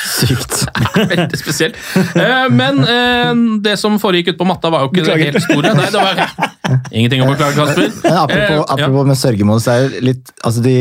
[0.10, 0.66] Sykt.
[1.00, 1.78] er veldig spesielt.
[1.96, 3.30] Eh, men eh,
[3.64, 5.72] det som foregikk ute på matta, var jo ikke det helt store.
[5.78, 7.94] Nei, det var ingenting å beklage, Kasper.
[8.04, 8.66] Men apropos, Eh, ja.
[8.76, 10.76] apropos med sørgemodus, det er det litt Altså, de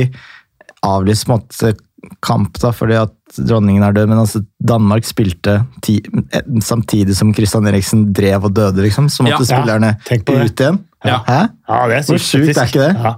[0.88, 1.72] avlyste på en måte
[2.24, 5.96] kamp da, fordi at dronningen er død, men altså Danmark spilte ti,
[6.64, 9.08] samtidig som Christian Eriksen drev og døde, liksom.
[9.12, 9.48] Så måtte Ja.
[9.50, 10.78] spillerne ut igjen.
[11.04, 11.18] Ja.
[11.26, 11.40] Hæ?
[11.68, 12.92] Ja, det er Hvor sykt, sjukt er ikke det?
[13.02, 13.12] Ja.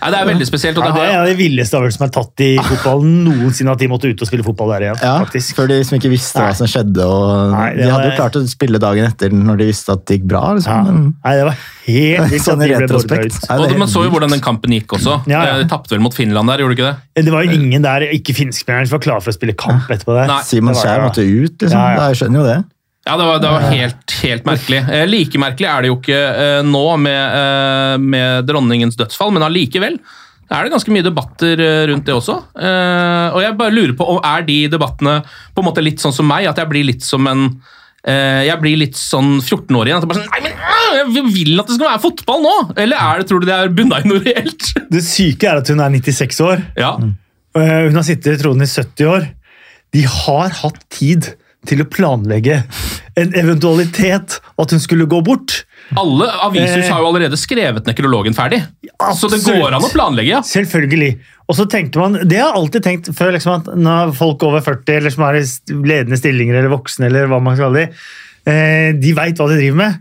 [0.00, 0.78] Nei, det er veldig spesielt.
[0.78, 3.72] Og Ja, det det er det de villeste avgjørelsene som er tatt i fotballen noensinne,
[3.74, 5.00] at de måtte ut og spille fotball der igjen.
[5.02, 5.54] Ja, faktisk.
[5.58, 7.04] For de som ikke visste hva som skjedde.
[7.04, 10.06] og Nei, De hadde var- jo klart å spille dagen etter når de visste at
[10.06, 10.54] det gikk bra.
[10.54, 10.72] Liksom.
[10.72, 10.92] Ja.
[10.92, 14.30] Nei, det var helt vilt sånn at de ble det og man så jo hvordan
[14.30, 15.20] den kampen gikk også.
[15.26, 15.54] Ja, ja.
[15.56, 17.24] Eh, De tapte vel mot Finland der, gjorde de ikke det?
[17.26, 20.14] Det var jo ingen der, ikke finskmennene, som var klare for å spille kamp etterpå
[20.16, 20.26] der.
[20.30, 20.42] Nei.
[20.46, 21.76] Simon Det Skjær måtte ut, liksom.
[21.76, 21.96] Ja, ja.
[22.00, 22.58] Da, jeg skjønner jo det.
[23.10, 24.80] Ja, det var, det var helt, helt merkelig.
[24.86, 29.42] Eh, like merkelig er det jo ikke eh, nå med, eh, med dronningens dødsfall, men
[29.48, 29.96] allikevel
[30.50, 32.34] er det ganske mye debatter rundt det også.
[32.58, 35.20] Og jeg bare lurer på, er de debattene
[35.54, 37.44] på en måte litt sånn som meg, at jeg blir litt som en
[38.02, 40.00] jeg blir litt sånn 14-årig igjen.
[40.00, 42.54] at jeg bare sånn, Nei, men øh, Jeg vil at det skal være fotball nå!
[42.82, 44.70] Eller er det, tror du det er bunna i noe reelt?
[44.96, 46.64] Det syke er at hun er 96 år.
[46.80, 46.94] Ja,
[47.54, 49.24] Eh, Hun har sittet i tronen i 70 år.
[49.94, 51.32] De har hatt tid
[51.68, 52.62] til å planlegge
[53.20, 55.64] en eventualitet at hun skulle gå bort.
[55.98, 56.90] Alle avishus Eh.
[56.92, 58.62] har jo allerede skrevet nekrologen ferdig.
[59.18, 60.40] Så det går an å planlegge, ja.
[60.46, 61.18] Selvfølgelig.
[61.50, 64.60] Og så tenker man, Det har jeg alltid tenkt før, liksom at når folk over
[64.60, 65.44] 40 eller som er i
[65.82, 67.88] ledende stillinger eller voksne, eller hva man skal de,
[68.46, 69.98] eh, de veit hva de driver med.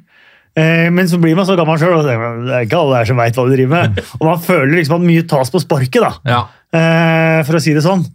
[0.56, 2.14] Eh, Men så blir man så gammel sjøl, og det
[2.54, 4.00] er ikke alle her som veit hva de driver med.
[4.22, 7.44] Og man føler liksom at mye tas på sparket, da, ja.
[7.44, 8.06] for å si det sånn.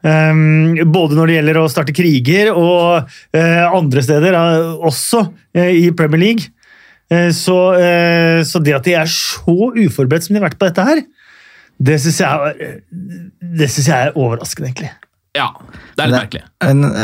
[0.00, 5.74] Um, både når det gjelder å starte kriger og eh, andre steder, eh, også eh,
[5.76, 6.46] i Premier League.
[7.12, 10.70] Eh, så, eh, så det at de er så uforberedt som de har vært på
[10.70, 11.02] dette her,
[11.80, 12.80] det syns jeg, er-
[13.68, 14.90] jeg er overraskende, egentlig.
[15.36, 15.50] ja.
[15.96, 16.42] Det er litt merkelig.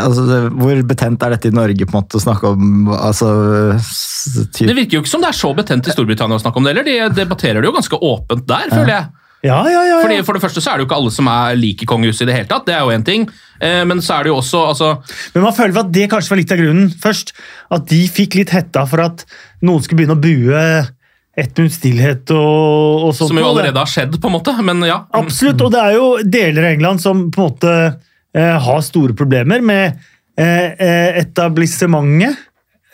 [0.00, 0.24] Altså,
[0.56, 3.28] hvor betent er dette i Norge på en måte å snakke om altså,
[3.76, 6.72] Det virker jo ikke som det er så betent i Storbritannia å snakke om det
[6.72, 6.87] heller.
[6.88, 9.06] De debatterer det jo ganske åpent der, føler jeg.
[9.46, 10.00] Ja, ja, ja.
[10.02, 10.18] Fordi.
[10.26, 12.37] For det første så er det jo ikke alle som er like kongehuset i det
[12.40, 12.66] hele tatt.
[12.68, 13.28] Det er jo en ting.
[13.61, 14.90] Eh, Men så er det jo også altså,
[15.35, 17.32] Men man føler at det kanskje var litt av grunnen først.
[17.72, 19.24] At de fikk litt hetta for at
[19.64, 20.66] noen skulle begynne å bue
[21.37, 23.28] ett minutts stillhet og, og sånt.
[23.28, 24.54] Som jo allerede har skjedd, på en måte.
[24.64, 25.02] Men ja.
[25.16, 29.16] Absolutt, og det er jo deler av England som på en måte eh, har store
[29.16, 29.98] problemer med
[30.38, 32.45] eh, eh, etablissementet.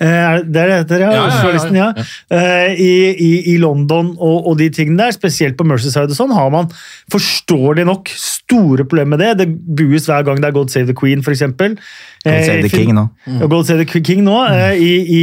[0.03, 1.11] Eh, er det er det heter, ja?
[1.15, 1.89] Ja, ja, ja, ja.
[1.97, 2.05] ja.
[2.35, 6.35] Eh, i, i, I London og, og de tingene der, spesielt på Mercyside og sånn,
[6.35, 6.71] har man
[7.13, 9.33] forståelig nok store problemer med det.
[9.43, 11.45] Det bues hver gang det er God Save the Queen, f.eks.
[11.47, 11.79] God
[12.27, 13.07] God Save the King nå.
[13.29, 13.45] Mm.
[13.53, 15.23] God Save the King nå, eh, i, i,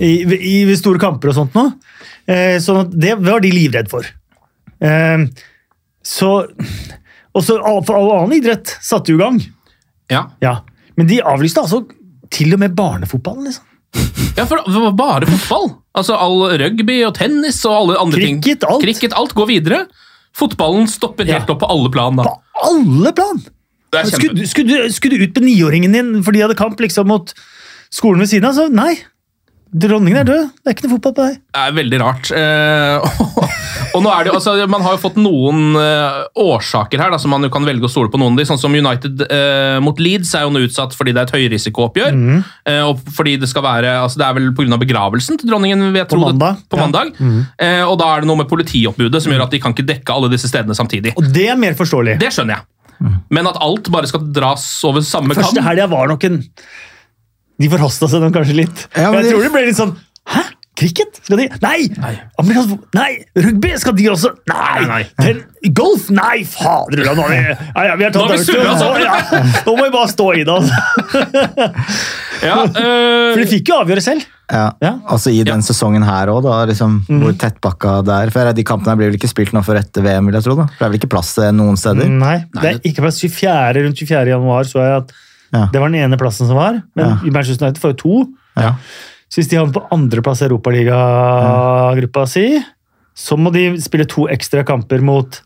[0.00, 1.68] i, i, i store kamper og sånt nå.
[2.26, 4.06] Så sånn at det var de livredd for.
[4.82, 5.26] Eh,
[6.06, 6.32] så
[7.36, 9.38] Og så for all annen idrett satte jo i gang.
[10.08, 10.22] Ja.
[10.40, 10.62] Ja.
[10.96, 11.82] Men de avlyste altså
[12.30, 13.64] til og med barnefotballen, liksom.
[14.36, 15.70] ja, for det var bare fotball.
[15.96, 18.40] Altså All rugby og tennis og alle andre ting.
[18.68, 18.82] Alt.
[18.82, 19.86] Cricket, alt går videre.
[20.36, 21.54] Fotballen stopper helt Ja.
[21.54, 22.16] opp på alle plan.
[22.16, 22.24] da.
[22.24, 23.40] På alle plan!
[24.04, 27.06] Skulle, du- skulle, du- skulle du ut med niåringen din fordi de hadde kamp liksom
[27.08, 27.32] mot
[27.90, 28.52] skolen ved siden av?
[28.58, 28.98] Så nei.
[29.74, 30.50] Dronningen er død.
[30.62, 31.38] Det er ikke noe fotball på deg.
[31.52, 32.28] Det er veldig rart.
[32.30, 33.06] Eh,
[33.96, 37.34] og nå er det altså, Man har jo fått noen eh, årsaker her, da, som
[37.34, 38.46] man jo kan velge å stole på noen av de.
[38.48, 42.14] Sånn som United eh, mot Leeds er jo nå utsatt fordi det er et høyrisikooppgjør.
[42.14, 42.38] Mm.
[42.70, 44.80] eh, og fordi Det skal være, altså det er vel pga.
[44.86, 46.86] begravelsen til dronningen vil jeg På tro det- på ja.
[46.86, 47.12] mandag.
[47.18, 47.42] Mm.
[47.58, 50.14] Eh, og Da er det noe med politioppbudet som gjør at de kan ikke dekke
[50.14, 51.16] alle disse stedene samtidig.
[51.18, 52.20] Og det er mer forståelig.
[52.22, 52.68] Det skjønner jeg.
[53.28, 56.38] Men at alt bare skal dras over samme kam Første helga var nok en
[57.58, 58.86] De forhasta seg kanskje litt.
[58.96, 60.42] Ja, men jeg de- tror det ble litt sånn Hæ?
[60.76, 61.20] Cricket?
[61.24, 61.86] Skal de Nei!
[62.36, 63.12] Amerikansk Nei!
[63.40, 63.70] Rugby?
[63.80, 64.82] Skal de også Nei!
[64.90, 65.32] Nei, nei.
[65.72, 66.10] Golf?
[66.12, 67.00] Nei, fader!
[67.06, 68.98] Nå har vi, ja, ja, vi har tatt surret oss opp.
[69.00, 69.14] ja.
[69.64, 70.52] Nå må vi bare stå i det.
[70.52, 71.70] Altså.
[72.44, 73.32] ja, øh...
[73.32, 74.26] For de fikk jo avgjøre selv.
[74.52, 74.66] Ja.
[74.84, 74.92] Ja.
[75.10, 78.32] Altså I den sesongen her òg, liksom, hvor tettpakka det er.
[78.34, 80.58] For De kampene blir vel ikke spilt nå før etter VM, vil jeg tro.
[80.60, 80.68] da.
[80.68, 82.10] For Det er vel ikke plass til noen steder?
[82.12, 83.86] Nei, det er ikke plass 24.
[83.88, 84.34] Rundt 24.
[84.36, 85.16] januar så jeg at
[85.52, 85.68] Ja.
[85.72, 86.82] det var den ene plassen som var.
[86.96, 87.32] Men Ja.
[87.32, 88.16] Manchester United får jo to.
[88.56, 88.74] Ja.
[89.28, 92.46] Så hvis de havner på andreplass i Europaligagruppa si,
[93.16, 95.40] så må de spille to ekstra kamper mot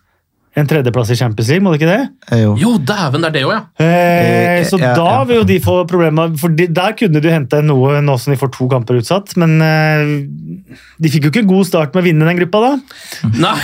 [0.59, 2.09] en tredjeplass i Champions League, må det ikke det?
[2.33, 2.55] Eh, Jo.
[2.59, 3.61] Jo, dæven, det er det òg, ja.
[3.79, 7.29] Eh, Eh, så ja, da vil jo de få problemer, for de, der kunne du
[7.31, 11.43] hente noe nå som de får to kamper utsatt, men eh, de fikk jo ikke
[11.45, 12.71] en god start med å vinne den gruppa da.
[13.47, 13.55] Nei,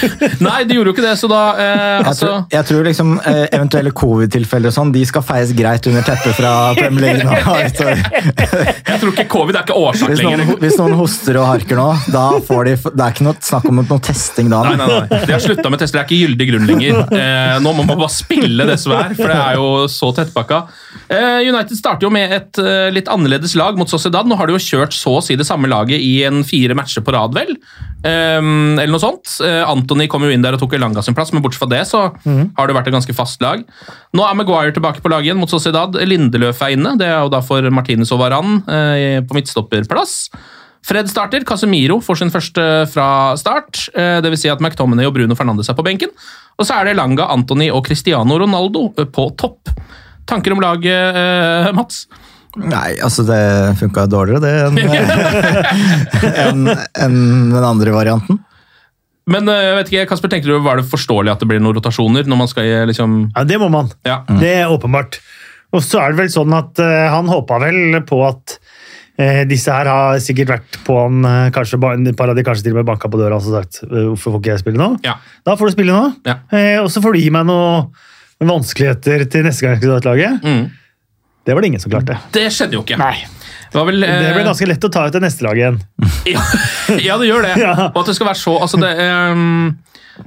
[0.45, 3.13] nei, de gjorde jo ikke det, så da eh, Jeg, altså, tror, jeg tror liksom
[3.19, 7.35] eh, eventuelle covid-tilfeller og sånn, de skal feies greit under teppet fra Premier League nå.
[8.87, 10.59] Jeg tror ikke covid er ikke årsak Hvis noen, lenger.
[10.63, 13.81] hvis noen hoster og harker nå, da får de Det er ikke noe snakk om
[13.83, 14.63] noe testing da.
[14.67, 15.21] Nei, nei, nei.
[15.27, 15.99] De har slutta med tester.
[15.99, 17.03] Det er ikke gyldig grunn lenger.
[17.17, 20.63] Eh, nå må man bare spille det som er, for det er jo så tettpakka.
[21.09, 24.29] Eh, United starter jo med et eh, litt annerledes lag mot Sociedad.
[24.29, 27.05] Nå har de jo kjørt så å si det samme laget i en fire matcher
[27.07, 27.57] på rad, vel?
[28.07, 29.39] Eh, eller noe sånt.
[29.45, 31.85] Eh, Anthony kom jo inn der og tok Elanga sin plass, men bortsett fra det
[31.89, 33.65] så har det vært et ganske fast lag.
[34.17, 35.97] Nå er Maguire tilbake på laget igjen mot Sociedad.
[36.07, 36.97] Lindeløf er inne.
[37.01, 40.19] Det er jo da for Martinez og Varan eh, på midtstopperplass.
[40.87, 43.89] Fred starter, Casemiro får sin første fra start.
[43.95, 46.13] eh, Det vil si at McTominay og Bruno Fernandes er på benken.
[46.59, 49.73] Og så er det Langa, Anthony og Cristiano Ronaldo eh, på topp.
[50.27, 52.07] Tanker om laget, eh, Mats?
[52.57, 54.79] Nei, altså det funka dårligere, det, enn
[56.47, 57.19] en, en,
[57.53, 58.39] den andre varianten.
[59.27, 61.77] Men eh, jeg vet ikke, Kasper, tenker du, Var det forståelig at det blir noen
[61.77, 62.25] rotasjoner?
[62.31, 63.19] når man skal eh, liksom...
[63.35, 63.91] Ja, det må man.
[64.07, 64.21] Ja.
[64.31, 65.19] Det er åpenbart.
[65.75, 68.55] Og så er det vel sånn at uh, han håpa vel på at
[69.23, 72.69] eh, disse her har sikkert vært på han eh, kanskje, Et par av de kanskje
[72.69, 74.91] til og med banka på døra og sagt eh, hvorfor får ikke jeg spille nå?
[75.07, 75.17] Ja.
[75.47, 76.13] Da får du spille nå.
[76.29, 76.41] Ja.
[76.51, 77.89] Eh, og så får du gi meg noen
[78.43, 80.45] vanskeligheter til neste gang jeg skal ta ut laget.
[80.45, 80.67] Mm.
[81.47, 82.19] Det var det ingen som klarte.
[82.35, 82.99] Det skjedde jo ikke.
[82.99, 83.15] Nei.
[83.71, 85.77] Det, var vel, eh, Det ble ganske lett å ta ut det neste laget igjen.
[86.35, 86.47] ja,
[86.99, 87.53] ja, det gjør det.
[87.67, 87.75] Ja.
[87.93, 89.69] Og at det skal være så altså det, ehm,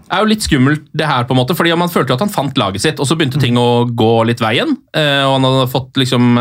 [0.09, 2.31] er jo litt skummelt, det her, på en måte, fordi man følte jo at han
[2.31, 4.75] fant laget sitt, og så begynte ting å gå litt veien.
[4.93, 6.39] og han hadde fått liksom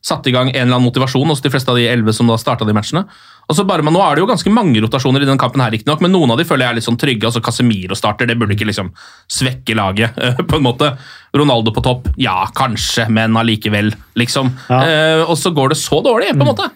[0.00, 2.38] satt i gang en eller annen motivasjon hos de fleste av de elleve som da
[2.40, 3.04] starta de matchene.
[3.50, 5.74] Og så bare, men Nå er det jo ganske mange rotasjoner i den kampen, her,
[5.86, 7.26] nok, men noen av de føler jeg er litt sånn trygge.
[7.28, 8.92] altså Casemiro starter, det burde ikke liksom
[9.30, 10.16] svekke laget.
[10.22, 10.92] eh, på en måte.
[11.36, 14.52] Ronaldo på topp, ja, kanskje, men allikevel, liksom.
[14.70, 14.82] Ja.
[14.84, 16.70] Eh, og så går det så dårlig, på en måte.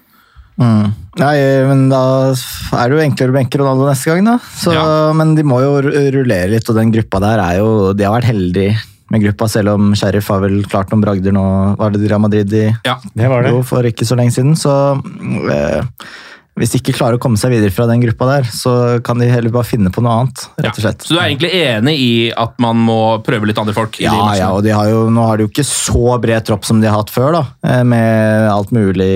[0.54, 1.34] Nei,
[1.66, 4.36] men da er det jo enklere å benke Ronaldo neste gang, da.
[4.54, 4.84] Så, Ja.
[5.16, 8.30] Men de må jo rullere litt, og den gruppa der er jo De har vært
[8.30, 8.76] heldige
[9.14, 11.46] med gruppa, selv om Sheriff har vel klart noen bragder nå.
[11.80, 12.98] Var det Real Madrid de Ja.
[13.14, 13.56] Det var det.
[13.70, 14.54] for ikke så lenge siden?
[14.58, 14.74] Så
[15.54, 15.82] eh,
[16.54, 19.26] hvis de ikke klarer å komme seg videre fra den gruppa der, så kan de
[19.26, 21.02] heller bare finne på noe annet, rett og slett.
[21.02, 23.98] Så du er egentlig enig i at man må prøve litt andre folk?
[23.98, 26.62] i Ja, ja, og de har jo, nå har de jo ikke så bred tropp
[26.68, 27.42] som de har hatt før, da.
[27.66, 29.10] eh, Med alt mulig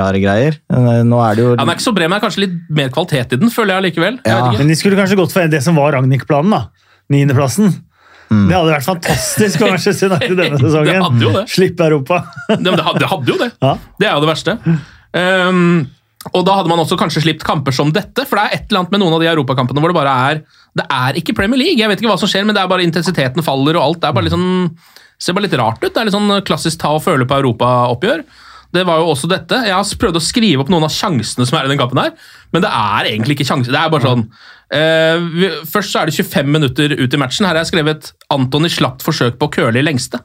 [0.00, 0.56] rare greier.
[0.72, 2.44] Eh, Nå er det jo Ja, Den er ikke så bred, men det er kanskje
[2.46, 4.18] litt mer kvalitet i den, føler jeg likevel.
[4.24, 4.40] Ja.
[4.48, 4.58] vet.
[4.64, 6.56] Men de skulle kanskje gått for det som var Ragnhild-planen.
[6.56, 6.62] da.
[7.12, 7.82] Niendeplassen.
[8.32, 8.44] Mm.
[8.48, 10.92] Det hadde vært fantastisk for Manchester United denne sesongen.
[10.92, 11.42] Det hadde jo det.
[11.52, 12.22] Slippe Europa.
[12.48, 13.50] Det, det, hadde, det hadde jo det.
[13.60, 13.72] Ja.
[14.00, 14.54] Det er jo det verste.
[15.12, 15.60] Um,
[16.32, 18.84] Og da hadde man også kanskje slipt kamper som dette, for det er et eller
[18.84, 20.42] annet med noen av de europakampene hvor det bare er
[20.78, 21.80] Det er ikke Premier League.
[21.80, 24.08] Jeg vet ikke hva som skjer, men det er bare intensiteten faller, og alt det
[24.10, 24.70] er bare litt sånn
[25.22, 25.90] ser bare litt rart ut.
[25.92, 28.24] Det er litt sånn klassisk ta og føle på Europa-oppgjør.
[28.72, 29.58] Det var jo også dette.
[29.68, 32.14] Jeg har prøvd å skrive opp noen av sjansene som er i den kampen her,
[32.54, 33.72] men det er egentlig ikke sjanser.
[33.74, 34.22] Det er bare sånn
[34.72, 37.44] uh, Først så er det 25 minutter ut i matchen.
[37.48, 40.20] Her har jeg skrevet 'Antony slapt forsøk på å curle i lengste'.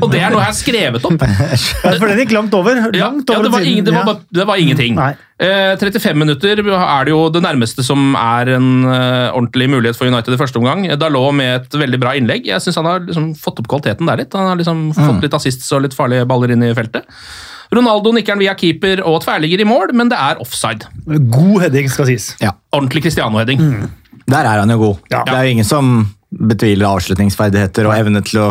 [0.00, 1.20] Og det er noe jeg har skrevet opp.
[1.84, 2.76] Ja, for den gikk langt over.
[2.92, 4.08] Langt Ja, over det var, ingen, det, var, ja.
[4.14, 4.96] bare- det var ingenting.
[4.96, 5.12] Nei.
[5.40, 10.08] Eh, 35 minutter er det jo det nærmeste som er en uh, ordentlig mulighet for
[10.08, 10.84] United i første omgang.
[11.00, 12.48] Dalot med et veldig bra innlegg.
[12.48, 14.36] Jeg syns han har liksom fått opp kvaliteten der litt.
[14.36, 17.04] Han har liksom fått litt assists og litt farlige baller inn i feltet.
[17.74, 20.88] Ronaldo nikker den via keeper og tverrligger i mål, men det er offside.
[21.06, 22.32] God heading, skal sies.
[22.74, 23.60] Ordentlig Cristiano-heading.
[24.30, 25.04] Der er han jo god.
[25.12, 25.22] Ja.
[25.26, 25.92] Det er jo ingen som
[26.30, 28.48] betviler avslutningsferdigheter og evne til å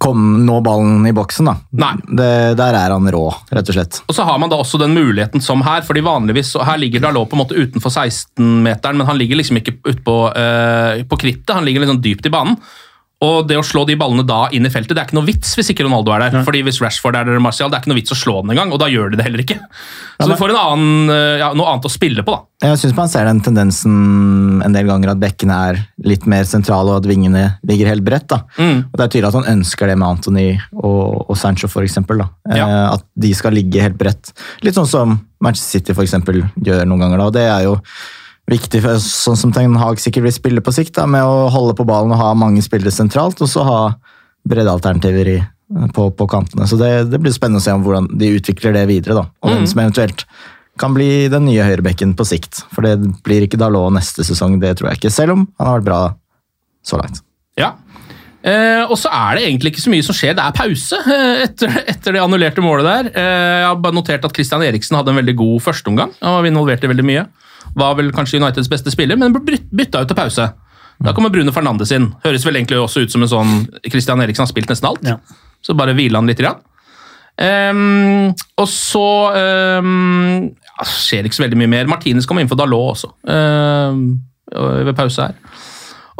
[0.00, 1.48] komme, nå ballen i boksen.
[1.50, 1.56] da.
[1.82, 1.92] Nei.
[2.06, 3.98] Det, der er han rå, rett og slett.
[4.06, 7.02] Og så har man da også den muligheten som her, fordi vanligvis så her ligger
[7.02, 11.56] Dalot på en måte utenfor 16-meteren, men han ligger liksom ikke utpå uh, på krittet,
[11.56, 12.56] han ligger liksom dypt i banen.
[13.20, 15.50] Og det å slå de ballene da inn i feltet, det er ikke noe vits
[15.58, 16.44] hvis ikke Ronaldo er der.
[16.46, 18.54] Fordi hvis Rashford er der eller Martial, det er ikke noe vits å slå den
[18.54, 19.58] engang, og da gjør de det heller ikke.
[20.20, 22.70] Så du får en annen, eh, ja, noe annet å spille på, da.
[22.70, 26.92] Jeg syns man ser den tendensen en del ganger at bekkene er litt mer sentrale,
[26.94, 28.28] og at vingene ligger helt bredt.
[28.32, 28.40] da.
[28.56, 28.86] Mm.
[28.88, 30.48] Og Det er tydelig at han ønsker det med Anthony
[30.80, 32.28] og, og Sancho, for eksempel, da.
[32.56, 32.64] Ja.
[32.68, 34.32] Eh, At de skal ligge helt bredt.
[34.64, 37.18] Litt sånn som Manchester City for eksempel, gjør noen ganger.
[37.18, 37.76] da, og Det er jo
[38.50, 41.86] viktig, sånn som Ten Hag sikkert vil spille på sikt, da, med å holde på
[41.88, 43.80] ballen og ha mange spillere sentralt, og så ha
[44.50, 45.38] breddealternativer i,
[45.94, 46.66] på, på kantene.
[46.68, 49.20] Så det, det blir spennende å se om hvordan de utvikler det videre.
[49.20, 50.26] da, Og hvem som eventuelt
[50.80, 52.62] kan bli den nye høyrebekken på sikt.
[52.72, 55.12] For det blir ikke Dalot neste sesong, det tror jeg ikke.
[55.12, 56.00] Selv om han har vært bra
[56.86, 57.20] så langt.
[57.60, 57.74] Ja.
[58.40, 60.36] Eh, og så er det egentlig ikke så mye som skjer.
[60.38, 63.10] Det er pause eh, etter, etter det annullerte målet der.
[63.12, 66.14] Eh, jeg har bare notert at Christian Eriksen hadde en veldig god førsteomgang.
[66.22, 67.26] Han var involvert i veldig mye.
[67.78, 70.48] Var vel kanskje Uniteds beste spiller, men ble bytta ut til pause.
[71.00, 72.10] Da kommer Bruno Fernandes inn.
[72.24, 73.54] Høres vel egentlig også ut som en sånn
[73.88, 75.06] Christian Eriksen har spilt nesten alt.
[75.06, 75.16] Ja.
[75.64, 76.40] Så bare hvile han litt.
[76.40, 76.60] Grann.
[77.40, 79.06] Ehm, og så
[79.80, 81.88] um, ja, skjer det ikke så veldig mye mer.
[81.88, 84.02] Martinez kommer inn for Dalot også, um,
[84.50, 85.38] ved pause her.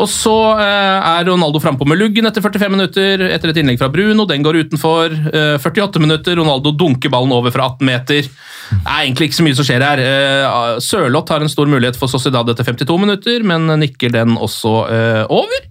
[0.00, 3.90] Og så eh, er Ronaldo frampå med luggen etter 45 minutter, etter et innlegg fra
[3.92, 4.24] Bruno.
[4.28, 5.12] Den går utenfor.
[5.12, 8.30] Eh, 48 minutter, Ronaldo dunker ballen over fra 18 meter.
[8.70, 10.02] Det er egentlig ikke så mye som skjer her.
[10.04, 14.74] Eh, Sørloth har en stor mulighet for Sociedad etter 52 minutter, men nikker den også
[14.88, 15.68] eh, over.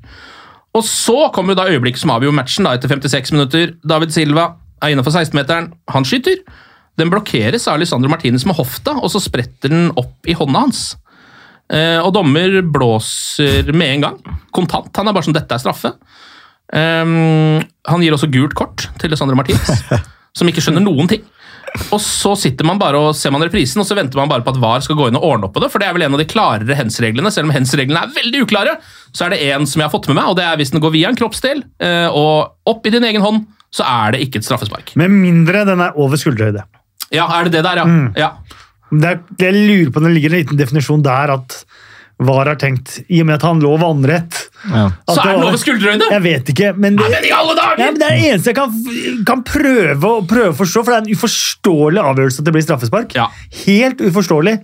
[0.78, 3.74] Og så kommer da øyeblikket som avgjør matchen, da, etter 56 minutter.
[3.82, 4.52] David Silva
[4.84, 5.72] er innafor 16-meteren.
[5.96, 6.44] Han skyter.
[7.00, 10.92] Den blokkeres av Alessandro Martinez med hofta, og så spretter den opp i hånda hans.
[11.70, 14.20] Eh, og dommer blåser med en gang.
[14.56, 14.90] Kontant.
[14.98, 15.94] Han er bare sånn 'dette er straffe'.
[16.74, 19.84] Ehm, han gir også gult kort til Sandre Martinez,
[20.38, 21.24] som ikke skjønner noen ting.
[21.94, 24.54] Og så sitter man bare og ser man reprisen, og så venter man bare på
[24.56, 26.18] at VAR skal gå inn og ordne opp på det, for det er vel en
[26.18, 27.32] av de klarere hens-reglene.
[27.34, 28.78] Selv om hens-reglene er veldig uklare,
[29.14, 30.82] så er det en som jeg har fått med meg, og det er hvis den
[30.82, 34.42] går via en kroppsdel eh, og opp i din egen hånd, så er det ikke
[34.42, 34.96] et straffespark.
[34.98, 36.66] Med mindre den er over skulderhøyde.
[37.14, 37.86] Ja, er det det der, ja?
[37.86, 38.10] Mm.
[38.18, 38.34] ja.
[38.92, 41.64] Det er, jeg lurer på om det ligger en liten definisjon der at
[42.20, 44.36] VAR har tenkt, i og med at han lå vannrett
[44.68, 44.90] Ja.
[45.08, 46.08] Så det er den var- over skulderhøyde!
[46.12, 47.78] Jeg vet ikke, men det, Ja, men i alle dager!
[47.80, 50.92] Ja, men det er det eneste jeg kan, kan prøve, å- prøve å forstå, for
[50.92, 53.16] det er en uforståelig avgjørelse at det blir straffespark.
[53.16, 53.28] Ja.
[53.66, 54.58] Helt uforståelig.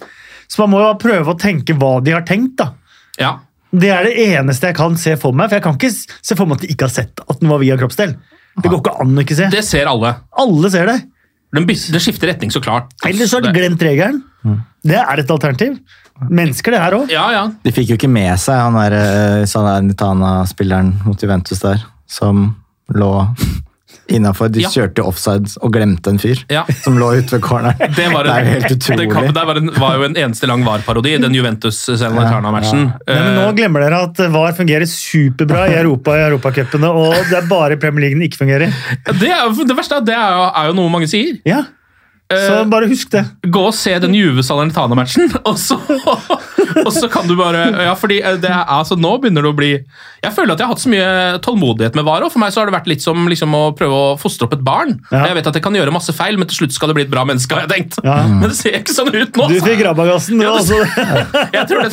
[0.52, 2.58] Så man må jo prøve å tenke hva de har tenkt.
[2.58, 2.74] da.
[3.18, 3.38] Ja.
[3.74, 6.46] Det er det eneste jeg kan se for meg, for jeg kan ikke se for
[6.46, 8.18] meg at de ikke har sett at den var via kroppsdel.
[8.62, 9.48] Det går ikke an å ikke se.
[9.52, 10.12] Det ser alle.
[10.38, 11.00] Alle ser det.
[11.56, 12.92] Den, den skifter retning, så klart.
[13.08, 14.22] Ellers så har de glemt regelen.
[14.86, 15.78] Det er et alternativ.
[16.30, 17.10] Mennesker, det her òg.
[17.12, 17.44] Ja, ja.
[17.66, 22.54] De fikk jo ikke med seg han der eh, Salernitana-spilleren mot Juventus der, som
[22.96, 23.12] lå
[24.10, 24.50] innafor.
[24.54, 24.70] De Ja.
[24.70, 26.64] kjørte offside og glemte en fyr Ja.
[26.84, 27.78] som lå ute ved corneren.
[27.98, 29.08] Det, var er jo helt utrolig.
[29.14, 32.84] Det, der var, en, var jo en eneste lang VAR-parodi, den Juventus-Salernitana-matchen.
[33.08, 37.48] Men nå glemmer dere at VAR fungerer superbra i Europa i europacupene, og det er
[37.50, 38.74] bare Premier League den ikke fungerer.
[39.20, 41.40] Det, er, det verste er det er jo, er jo noe mange sier.
[41.46, 41.64] Ja,
[42.26, 43.22] Så Eh, bare husk det.
[43.54, 45.78] Gå og se den Juve-Salernitana-matchen, og, så-
[46.86, 49.56] og så kan du bare Ja, fordi eh, det er, altså, nå begynner det å
[49.58, 49.70] bli
[50.24, 51.10] Jeg føler at jeg har hatt så mye
[51.46, 52.30] tålmodighet med Varo.
[52.34, 54.64] for meg så har det vært litt som liksom, å prøve å fostre opp et
[54.66, 54.96] barn.
[55.12, 55.26] Ja.
[55.30, 57.12] Jeg vet at jeg kan gjøre masse feil, men til slutt skal det bli et
[57.14, 58.00] bra menneske, har jeg tenkt.
[58.06, 58.16] Ja.
[58.40, 59.48] Men det ser ikke sånn ut nå.
[59.52, 60.40] Du fikk rabagassen.
[60.42, 61.52] du, Ja, det- altså.
[61.58, 61.92] Jeg tror det,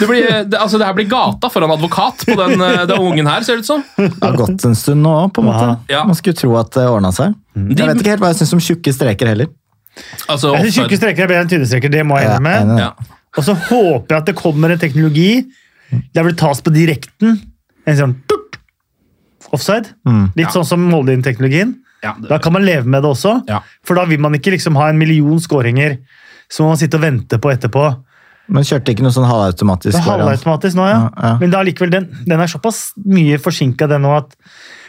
[0.00, 3.26] det, blir, det, altså, det her blir gata foran advokat på den, eh, den ungen
[3.30, 3.84] her, ser det ut som.
[3.96, 5.70] Det har gått en stund nå, på en måte.
[5.92, 6.04] Ja.
[6.08, 7.32] Man skulle tro at det ordna seg.
[7.56, 7.70] Mm.
[7.76, 9.48] Jeg vet ikke helt hva jeg syns om tjukke streker heller.
[10.30, 12.70] Altså, Jeg synes Tjukke streker er bedre enn tynne streker, det må jeg Ja, med.
[12.78, 12.92] Ja.
[13.38, 15.44] Og så håper jeg at det kommer en teknologi
[16.14, 17.38] der det tas på direkten.
[17.86, 18.58] En sånn tut,
[19.52, 19.92] offside.
[20.36, 20.50] Litt Ja.
[20.54, 21.76] sånn som Molde-teknologien.
[22.02, 23.44] Ja, Da kan man leve med det også.
[23.48, 23.60] Ja.
[23.84, 25.98] For da vil man ikke liksom ha en million skåringer
[26.48, 28.02] som man sitter og venter på etterpå.
[28.48, 29.92] Men kjørte ikke noe sånn halvautomatisk?
[29.94, 30.98] Det er halvautomatisk nå, ja.
[30.98, 31.36] Ja, ja.
[31.38, 34.34] Men likevel, den, den er såpass mye forsinka, den nå, at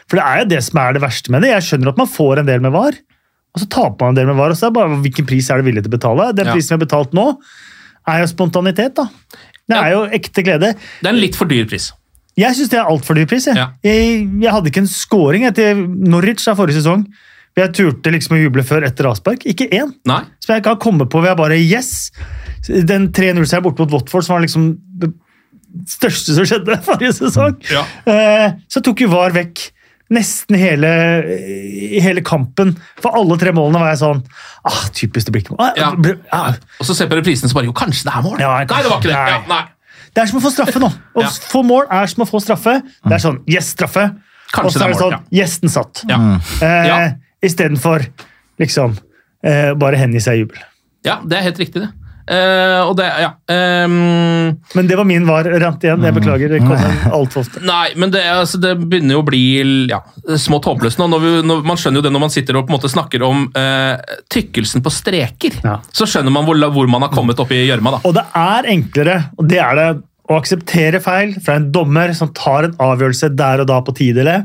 [0.09, 1.51] For det er jo det som er det verste med det.
[1.53, 2.97] Jeg skjønner at man får en del med VAR,
[3.55, 4.49] og så taper man en del med VAR.
[4.51, 6.25] og så er det bare Hvilken pris er du villig til å betale?
[6.35, 7.27] Den prisen vi har betalt nå,
[8.09, 9.07] er jo spontanitet, da.
[9.71, 10.73] Det er jo ekte glede.
[11.01, 11.91] Det er en litt for dyr pris.
[12.39, 13.45] Jeg syns det er altfor dyr pris.
[13.47, 13.55] Jeg.
[13.59, 13.69] Ja.
[13.85, 17.05] Jeg, jeg hadde ikke en scoring etter Norwich av forrige sesong.
[17.59, 19.43] Jeg turte liksom å juble før etter avspark.
[19.51, 19.91] Ikke én.
[20.07, 20.21] Nei.
[20.43, 21.91] Som jeg kan komme på ved jeg bare Yes!
[22.67, 24.69] Den 3-0-seieren borte mot Watford, som var liksom
[25.01, 25.11] det
[25.91, 27.83] største som skjedde forrige sesong, Ja.
[28.07, 29.67] eh, så tok jo VAR vekk
[30.11, 30.89] nesten hele,
[32.03, 32.73] hele kampen.
[33.01, 34.23] For alle tre målene var jeg sånn
[34.67, 35.61] ah, Typisk det blir ikke mål.
[35.63, 36.15] Ah, Ja.
[36.35, 36.57] ah.
[36.81, 38.39] Og så ser på reprisene så bare Jo, kanskje det er mål?
[38.43, 39.15] Ja, nei, det var ikke det.
[39.15, 39.29] nei.
[39.31, 39.61] Ja, nei.
[40.11, 40.89] Det er som å få straffe nå.
[41.15, 41.29] Å Ja.
[41.53, 42.73] få mål er som å få straffe.
[43.07, 44.09] Det er sånn Yes, straffe.
[44.59, 46.03] Og så er det sånn Yes, den satt.
[46.09, 46.17] Ja.
[46.61, 46.97] Eh, Ja.
[47.41, 48.03] Istedenfor
[48.59, 48.97] liksom
[49.43, 50.59] eh, bare hengi seg i jubel.
[51.07, 51.89] ja, det er helt riktig, det.
[52.31, 53.31] Eh, og det Ja.
[53.51, 56.03] Um, Men det var min var-rant igjen.
[56.05, 56.49] Jeg beklager.
[56.49, 57.63] Det kommer altfor ofte.
[57.65, 59.41] Nei, men det, altså, det begynner jo å bli
[59.91, 59.99] ja,
[60.39, 61.09] smått håpløst nå.
[61.11, 63.25] Når vi, når, man skjønner jo det når man sitter og på en måte snakker
[63.27, 65.59] om uh, tykkelsen på streker.
[65.65, 65.79] Ja.
[65.91, 67.99] Så skjønner man hvor, hvor man har kommet opp i gjørma.
[68.07, 69.89] Og det er enklere, og det er det,
[70.31, 74.37] å akseptere feil fra en dommer som tar en avgjørelse der og da på tidele,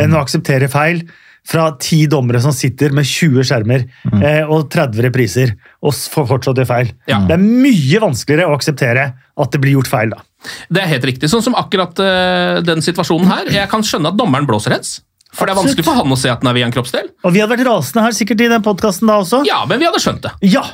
[0.00, 1.02] enn å akseptere feil
[1.46, 3.86] fra ti dommere som sitter med 20 skjermer
[4.18, 6.92] eh, og 30 repriser og får fortsatt gjøre feil.
[7.10, 7.20] Ja.
[7.28, 10.22] Det er mye vanskeligere å akseptere at det blir gjort feil da.
[10.70, 11.30] Det er helt riktig.
[11.30, 13.50] Sånn som akkurat uh, den situasjonen her.
[13.52, 14.98] Jeg kan skjønne at dommeren blåser hens.
[15.36, 17.10] For det er vanskelig for han å se at den er via en kroppsdel.
[17.26, 19.42] Og vi hadde vært rasende her sikkert i den podkasten da også.
[19.48, 20.32] Ja, men vi hadde skjønt det.
[20.48, 20.64] Ja!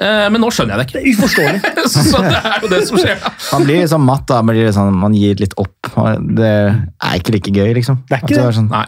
[0.00, 1.58] Eh, men nå skjønner jeg det Det er uforståelig.
[1.92, 3.18] Så det er jo det som skjer.
[3.52, 4.38] Man blir liksom matt, da.
[4.40, 5.90] Man, blir sånn, man gir litt opp.
[6.38, 7.98] Det er ikke like gøy, liksom.
[8.08, 8.46] Det er ikke det.
[8.46, 8.86] er Sånn, Nei.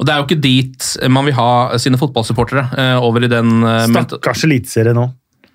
[0.00, 2.66] Og det er jo ikke dit man vil ha sine fotballsupportere.
[2.80, 5.06] eh, over i den eh, Stakkars eliteserie nå.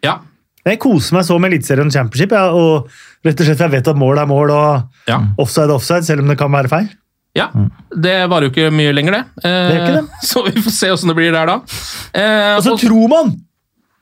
[0.06, 0.20] Ja.
[0.66, 2.88] Jeg koser meg så med Eliteserien Championship, ja, og
[3.26, 5.20] rett og slett jeg vet at mål er mål, og Ja.
[5.38, 6.88] offside er offside, selv om det kan være feil.
[7.38, 7.50] ja.
[7.94, 9.24] Det varer jo ikke mye lenger, det.
[9.44, 10.10] Eh, Det er ikke det.
[10.32, 11.60] Så vi får se åssen det blir der, da.
[12.16, 13.36] Eh, Og så og- tror man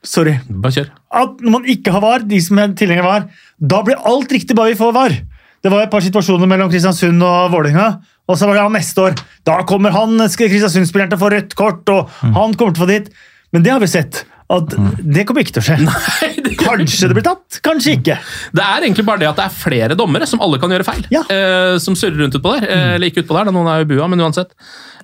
[0.04, 0.90] sorry, Bare kjør.
[1.20, 3.28] at når man ikke har VAR, de som er VAR,
[3.60, 5.16] da blir alt riktig bare vi får VAR.
[5.64, 8.00] Det var et par situasjoner mellom Kristiansund og Vålerenga.
[8.28, 9.14] Og så var det ja, neste år.
[9.44, 12.88] Da kommer han Kristiansund-spilleren til å få rødt kort, og han kommer til å få
[12.90, 13.08] dit.
[13.52, 14.24] Men det har vi sett.
[14.52, 15.76] At det kommer ikke til å skje.
[15.88, 18.16] Nei, det, Kanskje det blir tatt, kanskje ikke.
[18.56, 21.04] det er egentlig bare det at det er flere dommere som alle kan gjøre feil.
[21.12, 21.22] Ja.
[21.32, 22.66] Eh, som surrer rundt utpå der.
[22.68, 24.52] Eh, eller ikke utpå der, da noen er jo i bua, men uansett.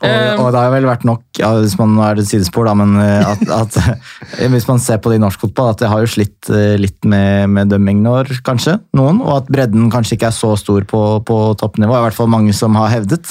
[0.00, 2.64] Eh, Og, og det har vel vært nok, ja, hvis man nå er det sidespor,
[2.68, 3.76] da, men eh, at, at
[4.54, 7.04] hvis man ser på det i norsk fotball, at det har jo slitt eh, litt
[7.08, 8.14] med, med dømming nå,
[8.46, 12.16] kanskje, noen, og at bredden kanskje ikke er så stor på, på toppnivå, i hvert
[12.16, 13.28] fall mange som har hevdet.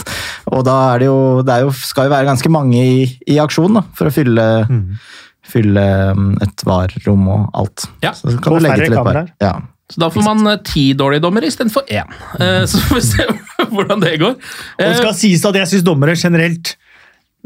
[0.54, 3.02] Og da er det jo, det er jo, skal jo være ganske mange i,
[3.34, 4.46] i aksjon da, for å fylle,
[5.50, 5.84] fylle
[6.46, 7.88] et VAR-rom og alt.
[8.06, 8.14] Ja.
[8.18, 9.06] Så kan Og du legge færre til et par.
[9.14, 9.34] kameraer.
[9.42, 9.54] Ja.
[9.90, 12.14] så da får man eh, ti dårlige dommere istedenfor én.
[12.40, 13.26] Eh, så får vi se
[13.74, 14.38] hvordan det går.
[14.38, 16.76] Og Eh, det skal sies at jeg syns dommere generelt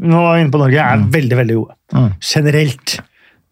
[0.04, 2.08] nå er inne på Norge, er veldig veldig gode.
[2.20, 2.96] Generelt.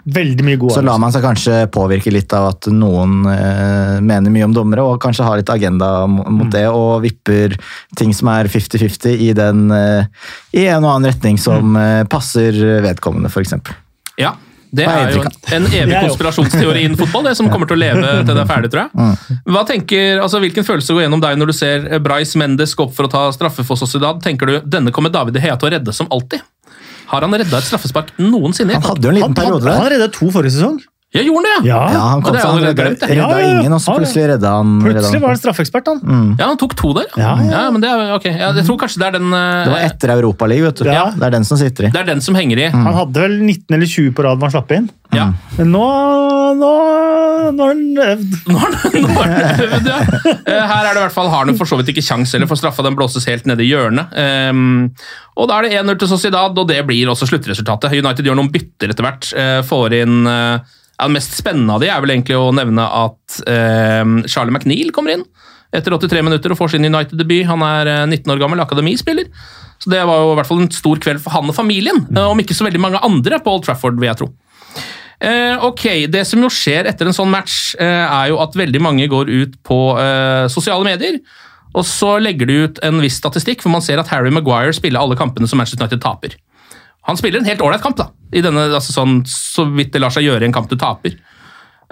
[0.02, 0.74] Veldig mye gode.
[0.74, 4.82] Så lar man seg kanskje påvirke litt av at noen eh, mener mye om dommere,
[4.82, 7.54] og kanskje har litt agenda mo- mot det, og vipper
[7.94, 10.26] ting som er 50-50 i, eh,
[10.58, 13.54] i en og annen retning som eh, passer vedkommende, f.eks.
[14.20, 14.34] Ja,
[14.72, 18.32] det er jo en evig konspirasjonsteori innen fotball, det som kommer til å leve til
[18.32, 19.42] det er ferdig, tror jeg.
[19.52, 22.94] Hva tenker, altså Hvilken følelse går gjennom deg når du ser Bryce Mendes gå opp
[22.96, 24.22] for å ta straffe for Sociedad?
[24.24, 26.40] Tenker du denne kommer David Hea til å redde som alltid?
[27.12, 28.78] Har han redda et straffespark noensinne?
[28.78, 29.94] Han hadde jo en liten han, han, periode han der.
[29.98, 30.80] reddet to forrige sesong.
[31.12, 31.68] Ja, gjorde han det?
[31.68, 33.60] Ja, Ja, han kom det han redda, glemt, redda Ja, ja, ja.
[33.60, 34.70] ingen, og så plutselig redda han.
[34.80, 36.00] Plutselig var han straffeekspert, han.
[36.38, 37.10] Ja, han tok to der.
[37.20, 37.60] Ja, ja.
[37.74, 38.30] men det er ok.
[38.30, 40.88] Ja, jeg tror kanskje det er den Uh, Det var etter Europaligaen, vet du.
[40.88, 41.04] Ja.
[41.12, 41.92] Det er den som sitter i.
[41.92, 42.66] Det er den som henger i.
[42.72, 44.88] Han hadde vel 19 eller 20 på rad hvor han slapp inn.
[45.12, 45.26] Ja.
[45.58, 45.84] Men nå,
[46.56, 46.72] nå,
[47.52, 48.36] nå har han øvd.
[48.48, 50.00] Nå har han øvd, ja.
[50.48, 52.48] Eh, Her er det i hvert fall, har han for så vidt ikke kjangs heller,
[52.48, 54.12] for straffa den blåses helt nede i hjørnet.
[54.48, 54.92] Um,
[55.36, 57.92] og da er det 1-0 til Sociedad, og det blir også sluttresultatet.
[58.00, 59.28] United gjør noen bytter etter hvert.
[59.36, 62.84] Uh, får inn eh, ja, Det mest spennende av de er vel egentlig å nevne
[62.86, 65.26] at eh, Charlie McNeil kommer inn
[65.72, 67.46] etter 83 minutter og får sin United-debut.
[67.48, 69.28] Han er eh, 19 år gammel, akademispiller.
[69.82, 72.28] Så det var jo i hvert fall en stor kveld for han og familien, eh,
[72.28, 74.28] om ikke så veldig mange andre på Old Trafford, vil jeg tro.
[75.22, 78.82] Eh, ok, Det som jo skjer etter en sånn match, eh, er jo at veldig
[78.82, 81.20] mange går ut på eh, sosiale medier.
[81.72, 85.00] Og så legger de ut en viss statistikk, for man ser at Harry Maguire spiller
[85.00, 86.36] alle kampene som Manchester United taper.
[87.08, 88.10] Han spiller en helt ålreit kamp, da.
[88.32, 91.16] I denne, altså sånn, så vidt det lar seg gjøre i en kamp du taper.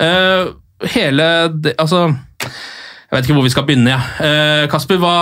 [0.00, 0.54] Uh,
[0.94, 1.24] hele
[1.60, 3.90] det, Altså Jeg vet ikke hvor vi skal begynne.
[3.90, 4.00] jeg.
[4.22, 5.14] Uh, Kasper, hva,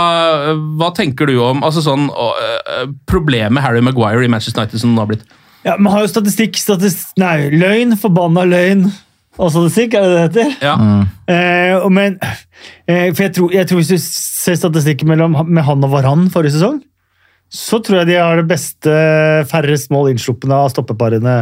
[0.79, 5.03] hva tenker du om altså sånn, uh, problemet Harry Maguire i Manchester United som det
[5.03, 5.25] har blitt?
[5.67, 8.87] Ja, Man har jo statistikk, statistikk Nei, løgn, forbanna løgn.
[9.39, 10.55] og statistikk, er det det heter?
[10.63, 10.77] Ja.
[10.77, 11.93] Mm.
[11.93, 12.19] men,
[12.87, 16.29] eh, for jeg tror, jeg tror Hvis du ser statistikken mellom, med han og Varan
[16.31, 16.81] forrige sesong,
[17.49, 18.95] så tror jeg de har det beste
[19.49, 21.41] færrest mål innsluppende av stoppeparene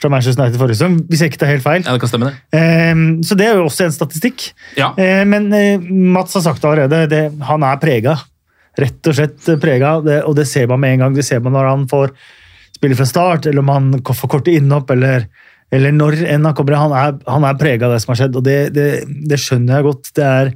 [0.00, 1.82] fra Manchester United forrige sesong, hvis jeg ikke tar helt feil.
[1.84, 2.58] ja, det kan stemme, det.
[2.58, 4.48] Eh, så det er jo også en statistikk.
[4.78, 4.92] Ja.
[4.98, 8.16] Eh, men eh, Mats har sagt det allerede, det, han er prega.
[8.78, 11.18] Rett og slett prega, det, og det ser man med en gang.
[11.18, 12.14] Det ser man når han får
[12.74, 15.28] spille fra start, eller om han får korte innhopp, eller,
[15.74, 16.80] eller når enn han kommer.
[16.82, 18.88] Han er, han er prega av det som har skjedd, og det, det,
[19.30, 20.10] det skjønner jeg godt.
[20.18, 20.50] Det er,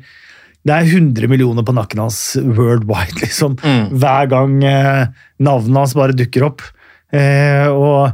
[0.68, 3.56] det er 100 millioner på nakken hans worldwide, liksom.
[3.96, 5.06] Hver gang eh,
[5.40, 6.64] navnet hans bare dukker opp.
[7.08, 8.12] Eh, og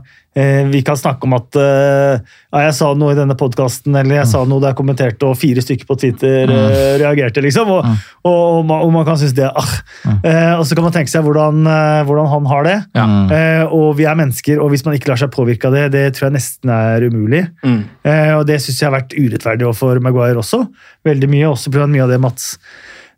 [0.70, 4.30] vi kan snakke om at eh, ja, jeg sa noe i denne podkasten, eller jeg
[4.30, 7.70] sa noe der jeg kommenterte, og fire stykker på Twitter eh, reagerte, liksom.
[7.70, 7.87] Og,
[8.26, 9.74] og, og, man, og man kan synes det ah.
[10.16, 12.76] eh, Og så kan man tenke seg hvordan, eh, hvordan han har det.
[12.99, 13.07] Ja.
[13.39, 16.05] Eh, og vi er mennesker, og hvis man ikke lar seg påvirke av det, det
[16.16, 17.45] tror jeg nesten er umulig.
[17.66, 17.80] Mm.
[18.07, 20.64] Eh, og det syns jeg har vært urettferdig overfor Maguire også.
[21.07, 21.89] Veldig mye, også pga.
[21.91, 22.55] mye av det Mats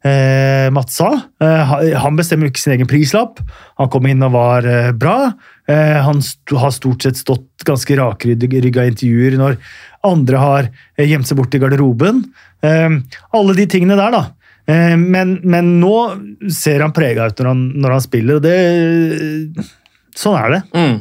[0.05, 1.11] eh, Mats sa.
[1.43, 3.41] Eh, han bestemmer ikke sin egen prislapp.
[3.81, 5.33] Han kom inn og var eh, bra.
[5.69, 9.57] Eh, han st har stort sett stått ganske rakrygga i intervjuer når
[10.07, 12.23] andre har eh, gjemt seg bort i garderoben.
[12.63, 13.01] Eh,
[13.37, 14.27] alle de tingene der, da.
[14.67, 15.93] Men, men nå
[16.51, 19.67] ser han prega ut når han, når han spiller, og det
[20.19, 20.59] Sånn er det.
[20.75, 20.97] Mm.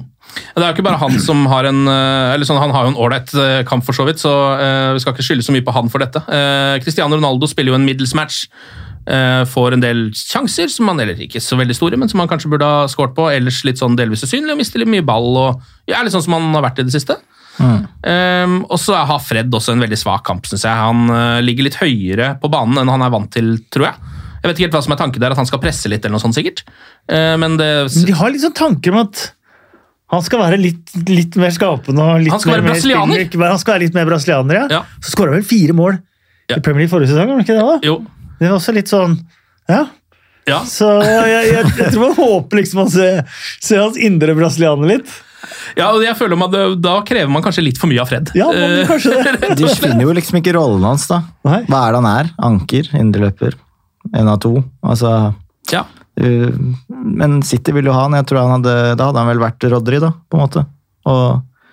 [0.53, 2.99] Det er jo ikke bare han som har en eller sånn, Han har jo en
[3.01, 3.33] ålreit
[3.65, 4.35] kamp, for så vidt, så
[4.93, 6.21] vi skal ikke skylde så mye på han for dette.
[6.83, 8.43] Cristiano Ronaldo spiller jo en middels match.
[9.07, 12.29] Eh, får en del sjanser, som han eller ikke så veldig store, men som han
[12.31, 13.29] kanskje burde ha skåret på.
[13.33, 15.31] Ellers litt sånn delvis usynlig og mister litt mye ball.
[15.37, 17.19] og ja, Litt sånn som han har vært i det siste.
[17.59, 20.75] Eh, og så har Fred også en veldig svak kamp, syns jeg.
[20.75, 24.11] Han uh, ligger litt høyere på banen enn han er vant til, tror jeg.
[24.35, 26.19] Jeg vet ikke helt hva som er tanken der, at han skal presse litt, eller
[26.19, 26.65] noe sånt sikkert.
[27.09, 29.29] Uh, men det Men de har sånn tanker om at
[30.13, 32.03] han skal være litt, litt mer skapende.
[32.03, 33.23] og litt Han skal mer, være brasilianer.
[33.41, 34.65] Mer, Han skal være litt mer brasilianer, ja.
[34.77, 34.81] Ja.
[35.01, 35.97] Så skåra vel fire mål
[36.51, 36.59] Ja.
[36.59, 37.65] i Premier League forrige sesong, var det ikke det?
[37.65, 37.79] da?
[37.87, 37.95] Jo.
[38.39, 39.19] Det var også litt sånn
[39.71, 39.85] Ja.
[40.45, 40.59] Ja.
[40.69, 43.07] Så jeg, jeg, jeg tror man håper liksom å se,
[43.65, 45.13] se hans indre brasilianer litt.
[45.77, 48.29] Ja, og jeg føler man, Da krever man kanskje litt for mye av Fred.
[48.37, 49.33] Ja, man kanskje det.
[49.49, 51.21] Eh, De finner jo liksom ikke rollen hans, da.
[51.47, 51.63] Nei.
[51.69, 52.31] Hva er det han er?
[52.49, 52.89] Anker?
[52.97, 53.57] Indreløper?
[54.13, 54.53] En av to?
[54.85, 55.11] Altså
[55.71, 55.81] ja.
[56.21, 56.53] uh,
[56.93, 58.17] Men City vil jo ha han.
[58.19, 60.65] Jeg tror han hadde, Da hadde han vel vært Rodry, da, på en måte.
[61.09, 61.25] Og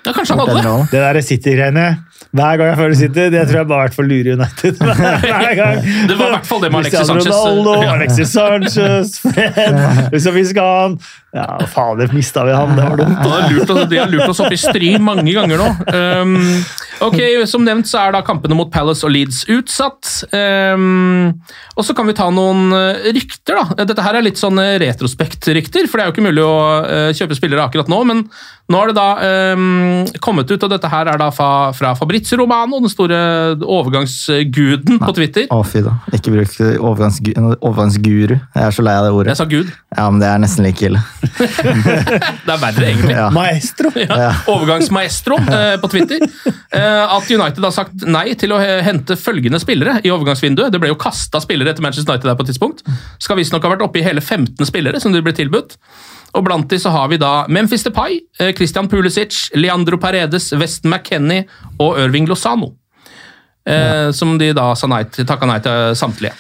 [0.02, 0.88] ja, kanskje han hadde det.
[0.94, 1.86] Det der City-greiene
[2.30, 4.78] Hver gang jeg føler City, det tror jeg bare har vært for å United.
[5.26, 5.80] Hver gang.
[6.08, 7.32] Det var i hvert fall det med Alexis Sanchez.
[7.32, 10.96] Ronaldo, Alexis Sanchez, Fred Hvis vi skal ha han
[11.32, 12.76] Ja, fader, mista vi han.
[12.76, 13.18] Det var dumt.
[13.90, 15.68] De har lurt oss, opp i stry mange ganger nå.
[15.92, 16.36] Um,
[17.08, 17.18] ok,
[17.48, 20.12] Som nevnt så er da kampene mot Palace og Leeds utsatt.
[20.32, 21.32] Um,
[21.76, 23.84] og så kan vi ta noen eh, rykter, da.
[23.88, 27.10] Dette her er litt sånn eh, retrospekt-rykter, for det er jo ikke mulig å eh,
[27.16, 28.02] kjøpe spillere akkurat nå.
[28.08, 28.26] Men
[28.72, 29.08] nå har det da
[29.56, 33.18] um, kommet ut, og dette her er da fra, fra Fabrizio Romano, den store
[33.64, 35.46] overgangsguden på Twitter.
[35.48, 35.94] Å, fy da.
[36.12, 38.34] Ikke bruk overgangsgu, overgangsguru.
[38.36, 39.32] Jeg er så lei av det ordet.
[39.32, 39.70] Jeg sa gud.
[39.96, 41.00] Ja, men det er nesten like ille.
[42.42, 43.14] Det er verre, egentlig.
[43.16, 43.30] Ja.
[43.32, 43.94] Maestro.
[43.96, 46.20] Ja, overgangsmaestro eh, på Twitter.
[46.52, 50.72] Eh, at United har sagt nei til å hente følgende spillere i overgangsvinduet.
[50.74, 52.84] Det ble jo kasta spillere etter Manchester United der på et tidspunkt.
[53.22, 55.78] Skal visstnok ha vært oppe i hele 15 spillere som de ble tilbudt.
[56.34, 60.90] Og Blant de så har vi da Memphis Depay, eh, Christian Pulisic, Leandro Paredes, Weston
[60.94, 61.44] McKennie
[61.78, 62.70] og Irving Lozano.
[63.68, 66.32] Eh, Som de da sa nei til, takka nei til samtlige.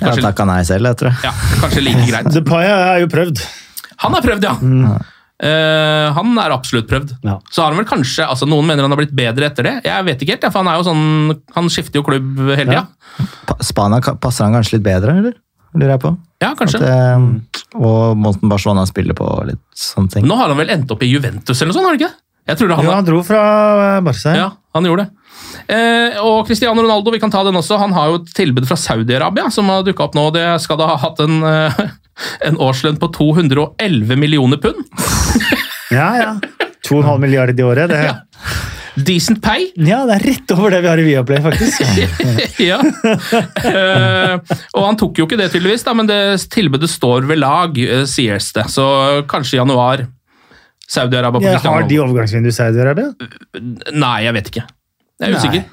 [0.00, 1.10] Kanskje, ja, takka nei selv, jeg tror.
[1.16, 1.24] jeg.
[1.24, 1.32] ja,
[1.62, 2.28] kanskje like greit.
[2.36, 3.40] Depay er jo prøvd.
[4.04, 4.52] Han er prøvd, ja!
[5.40, 7.14] Eh, han er absolutt prøvd.
[7.24, 7.38] Ja.
[7.50, 9.72] Så har han vel kanskje, altså Noen mener han har blitt bedre etter det.
[9.88, 12.68] Jeg vet ikke helt, ja, for han er jo sånn, han skifter jo klubb hele
[12.74, 12.82] tida.
[12.84, 13.26] Ja.
[13.48, 15.38] Pa- Spania passer han kanskje litt bedre, eller?
[15.76, 16.14] Lurer jeg på.
[16.42, 16.80] Ja, kanskje.
[16.80, 20.26] At, eh, og måten Barcelona spiller på litt sånne ting.
[20.26, 21.86] Nå har han vel endt opp i Juventus eller noe sånt?
[21.86, 22.12] har han ikke?
[22.50, 23.42] Jeg tror det han Jo, han dro fra
[24.02, 24.34] Barca.
[24.34, 25.20] Ja, han gjorde det.
[25.70, 27.78] Eh, og Cristiano Ronaldo, vi kan ta den også.
[27.78, 30.26] Han har jo et tilbud fra Saudi-Arabia som har dukka opp nå.
[30.34, 31.84] Det skal da ha hatt en, eh,
[32.48, 34.82] en årslønn på 211 millioner pund.
[35.94, 36.10] ja.
[36.18, 36.34] ja.
[36.88, 37.92] 2,5 milliarder i året.
[37.92, 38.00] Det,
[39.06, 39.68] Decent pay.
[39.76, 41.82] ja, det er rett over det vi har i Viaplay, faktisk.
[42.70, 42.78] ja.
[42.80, 44.36] Uh,
[44.76, 46.20] og han tok jo ikke det, tydeligvis, da, men det
[46.52, 48.66] tilbudet står ved lag, uh, sies det.
[48.72, 48.86] Så
[49.30, 50.06] kanskje i januar.
[50.90, 53.12] Saudi-Arabia på Ja, har de overgangsvindu i Saudi-Arabia?
[53.94, 54.64] Nei, jeg vet ikke.
[55.20, 55.42] Jeg er Nei.
[55.42, 55.68] usikker.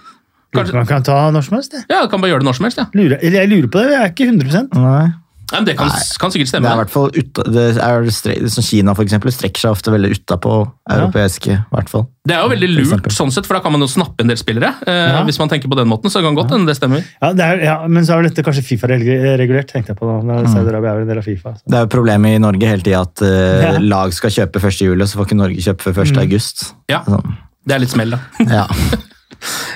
[0.56, 1.74] Kanskje, Man kan ta når som helst.
[1.74, 1.84] det.
[1.90, 2.78] ja, kan bare gjøre det når som helst.
[2.80, 2.86] Ja.
[2.96, 5.08] Lurer, jeg lurer på det, jeg er ikke 100 Nei.
[5.54, 5.88] Nei, det kan,
[6.20, 6.68] kan sikkert Det stemme.
[6.68, 8.08] er i hvert fall ut, det er
[8.52, 10.56] som Kina for eksempel, strekker seg ofte veldig utapå
[10.92, 12.04] europeiske, i hvert fall.
[12.28, 14.38] Det er jo veldig lurt, sånn sett, for da kan man jo snappe en del
[14.40, 14.74] spillere.
[14.86, 15.24] Eh, Ja.
[15.24, 17.06] Hvis man tenker på den måten, så kan godt hende det stemmer.
[17.22, 20.06] Ja, det er, ja, Men så er vel dette kanskje Fifa-regulert, tenkte jeg på.
[20.12, 20.20] da.
[20.20, 20.28] Mm.
[20.28, 21.56] når Saudi-Arabia er vel en del av Fifa.
[21.56, 21.64] Så.
[21.68, 24.82] Det er jo problemet i Norge hele tida at eh, lag skal kjøpe 1.
[24.84, 26.18] juli, så får ikke Norge kjøpe før 1.
[26.28, 26.74] august.
[26.92, 27.38] Ja, Sånn.
[27.66, 28.20] det er litt smell, da.
[28.44, 28.68] Ja.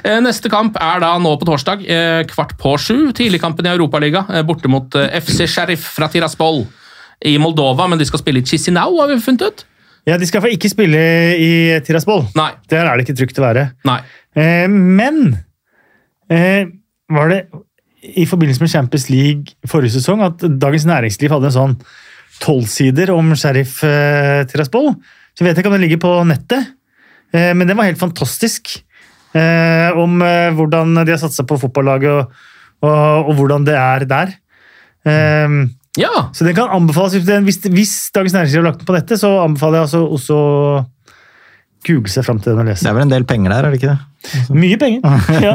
[0.04, 3.12] Eh, Neste kamp er da nå på torsdag, eh, kvart på sju.
[3.18, 6.64] Tidligkampen i Europaliga, eh, borte mot FC Sheriff fra Tiraspol
[7.26, 9.64] i Moldova, men de skal spille i Chisinau, har vi funnet ut.
[10.08, 10.98] Ja, De skal ikke spille
[11.38, 12.26] i Tiraspol.
[12.36, 12.52] Nei.
[12.72, 13.68] Der er det ikke trygt å være.
[13.86, 14.00] Nei.
[14.36, 15.38] Eh, men
[16.32, 16.66] eh,
[17.12, 17.42] var det
[18.02, 21.76] i forbindelse med Champions League forrige sesong at Dagens Næringsliv hadde en sånn
[22.42, 24.96] tolvsider om Sheriff eh, Tiraspol?
[25.38, 26.74] Så vet ikke om den ligger på nettet,
[27.32, 28.82] men den var helt fantastisk.
[29.32, 32.42] Eh, om eh, hvordan de har satsa på fotballaget og,
[32.84, 34.34] og, og hvordan det er der.
[35.08, 35.62] Eh,
[36.00, 37.18] Ja, så den kan anbefales.
[37.44, 40.38] Hvis, hvis, Dagens Næringsliv har lagt den på nettet, så anbefaler jeg altså også
[41.88, 43.80] google seg fram til den og Det er vel en del penger der, er det
[43.82, 44.00] ikke det?
[44.54, 45.02] Mye penger!
[45.42, 45.54] Ja,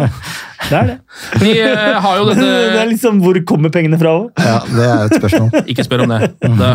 [0.66, 0.94] det er det.
[1.38, 2.46] vi eh, har jo dette...
[2.46, 4.24] Det er liksom Hvor kommer pengene fra òg?
[4.42, 5.52] Ja, det er et spørsmål.
[5.70, 6.30] Ikke spør om det.
[6.58, 6.70] Da,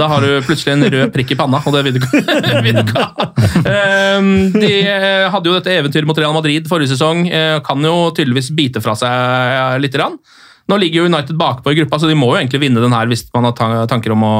[0.00, 2.80] da har du plutselig en rød prikk i panna, og det vil du ikke vil
[2.80, 3.28] du ikke ha.
[3.62, 7.28] Ehm, De eh, hadde jo dette eventyret mot Real Madrid forrige sesong.
[7.30, 9.94] eh, Kan jo tydeligvis bite fra seg litt.
[9.94, 10.18] grann.
[10.68, 13.06] Nå ligger jo United bakpå i gruppa, så de må jo egentlig vinne den her
[13.08, 14.34] hvis man har tanker om å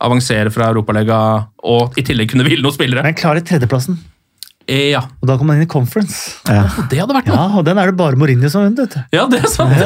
[0.00, 1.18] avansere fra Europaliga
[1.66, 3.02] og i tillegg kunne hvile noen spillere.
[3.06, 3.96] Den klarer tredjeplassen,
[4.70, 6.36] Eh, Ja, og da kom han inn i conference.
[6.46, 6.62] Ja.
[6.90, 7.34] det hadde vært noe.
[7.34, 8.78] Ja, og Den er det bare Mourinho som vunnet.
[8.78, 9.00] vet du.
[9.16, 9.74] Ja, det er sant.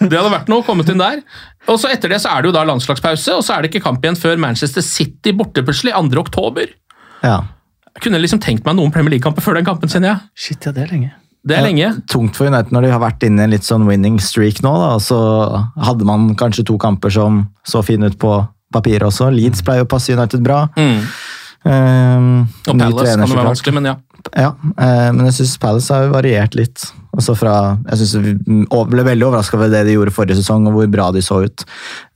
[0.00, 1.20] det hadde vært noe å komme inn der.
[1.68, 3.84] Og så Etter det så er det jo da landslagspause, og så er det ikke
[3.84, 6.16] kamp igjen før Manchester City borte plutselig, 2.
[6.22, 6.66] oktober.
[7.22, 7.42] Ja.
[7.98, 10.18] Jeg kunne liksom tenkt meg noen Premier League-kamper før den kampen, kjenner jeg.
[10.46, 11.10] Shit, ja, det er lenge.
[11.48, 11.88] Det er lenge.
[12.12, 14.74] Tungt for United når de har vært inne i en litt sånn winning streak nå.
[14.84, 14.92] Da.
[15.02, 15.18] Så
[15.88, 18.36] hadde man kanskje to kamper som så fine ut på
[18.74, 19.30] papiret også.
[19.32, 20.66] Leeds pleier å passe United bra.
[20.76, 21.00] Mm.
[21.68, 22.28] Um,
[22.68, 23.96] Og Palace trener, kan jo være vanskelig, men ja.
[24.36, 26.84] Ja, uh, men jeg syns Palace har variert litt.
[27.18, 27.54] Også fra,
[27.88, 28.34] jeg synes vi
[28.92, 31.64] ble veldig overraska over det de gjorde forrige sesong, og hvor bra de så ut.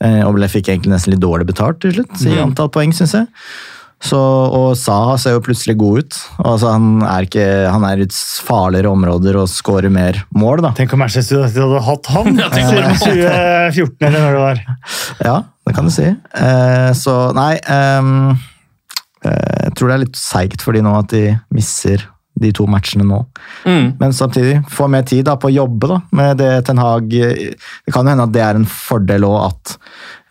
[0.04, 2.42] Eh, og ble, fikk egentlig nesten litt dårlig betalt til slutt, i Mm.
[2.44, 3.26] antall poeng, syns jeg.
[4.02, 6.18] Så, og Saha ser jo plutselig god ut.
[6.42, 8.08] Altså, han er ikke, han er i
[8.42, 10.72] farligere områder og skårer mer mål, da.
[10.78, 14.64] Tenk om Manchester United hadde hatt han Ja, siden 2014, eller når det var.
[15.22, 15.36] Ja,
[15.68, 16.08] det kan du si.
[16.10, 18.32] Eh, så nei ehm,
[19.22, 21.24] eh, Jeg tror det er litt seigt for de nå at de
[21.54, 22.02] misser
[22.40, 23.18] de to matchene nå.
[23.68, 23.88] Mm.
[24.00, 27.92] Men samtidig, få mer tid da, på å jobbe da, med det Ten Hag Det
[27.92, 29.74] kan jo hende at det er en fordel òg at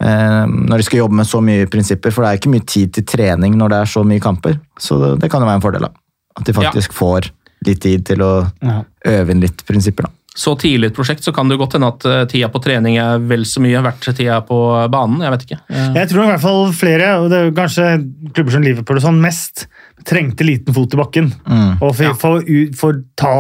[0.04, 2.94] eh, når de skal jobbe med så mye prinsipper, for det er ikke mye tid
[2.98, 4.58] til trening når det er så mye kamper.
[4.82, 5.86] Så det, det kan jo være en fordel.
[5.88, 5.94] da.
[6.40, 7.30] At de faktisk får
[7.68, 8.32] litt tid til å
[8.66, 8.80] Ja.
[9.06, 10.08] øve inn litt prinsipper.
[10.10, 10.12] da.
[10.38, 13.20] Så tidlig et prosjekt så kan det godt hende at eh, tida på trening er
[13.28, 14.60] vel så mye verdt tida på
[14.94, 15.20] banen.
[15.26, 15.58] Jeg vet ikke.
[15.68, 17.88] Eh, Jeg tror i hvert fall flere, og det er kanskje
[18.32, 19.66] klubber som Liverpool og sånn, mest
[20.08, 21.34] trengte liten fot i bakken.
[21.44, 21.74] Mm.
[21.84, 22.48] Og for, for,
[22.80, 23.34] for ta,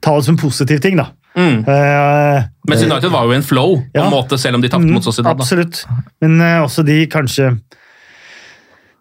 [0.00, 1.08] ta det som positiv ting, da.
[1.34, 1.62] Mm.
[1.66, 4.92] Uh, Mens United var jo i en flow, på en måte, selv om de tapte
[4.92, 5.32] mot Sociedad.
[5.34, 5.42] da.
[5.42, 5.82] Absolutt.
[6.22, 7.54] Men uh, også de kanskje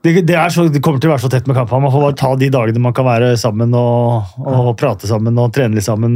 [0.01, 1.85] det, det, er så, det kommer til å være så tett med kampene.
[1.85, 5.51] Man får bare ta de dagene man kan være sammen og, og prate sammen og
[5.55, 6.15] trene litt sammen.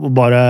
[0.00, 0.42] Og bare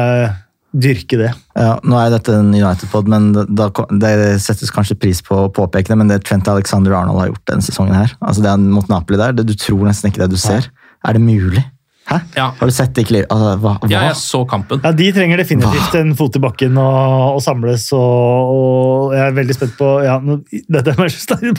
[0.76, 1.30] dyrke det.
[1.56, 3.70] Ja, nå er dette en United-pod, men da,
[4.02, 4.12] det
[4.44, 7.64] settes kanskje pris på å påpeke det, men det Trent Alexander Arnold har gjort denne
[7.64, 10.40] sesongen her, altså det er mot Napoli der, det, du tror nesten ikke det du
[10.40, 10.68] ser.
[11.06, 11.62] Er det mulig?
[12.06, 12.20] Hæ?
[12.36, 12.46] Ja.
[12.58, 13.26] Har du sett det i klipp?
[13.34, 13.72] Altså, hva?
[13.82, 13.88] hva?
[13.90, 14.78] Ja, jeg så kampen.
[14.84, 17.88] Ja, De trenger definitivt en fot i bakken og, og samles.
[17.96, 20.38] Og, og jeg er veldig spent på ja, nå,
[20.70, 21.56] Dette er Manchester United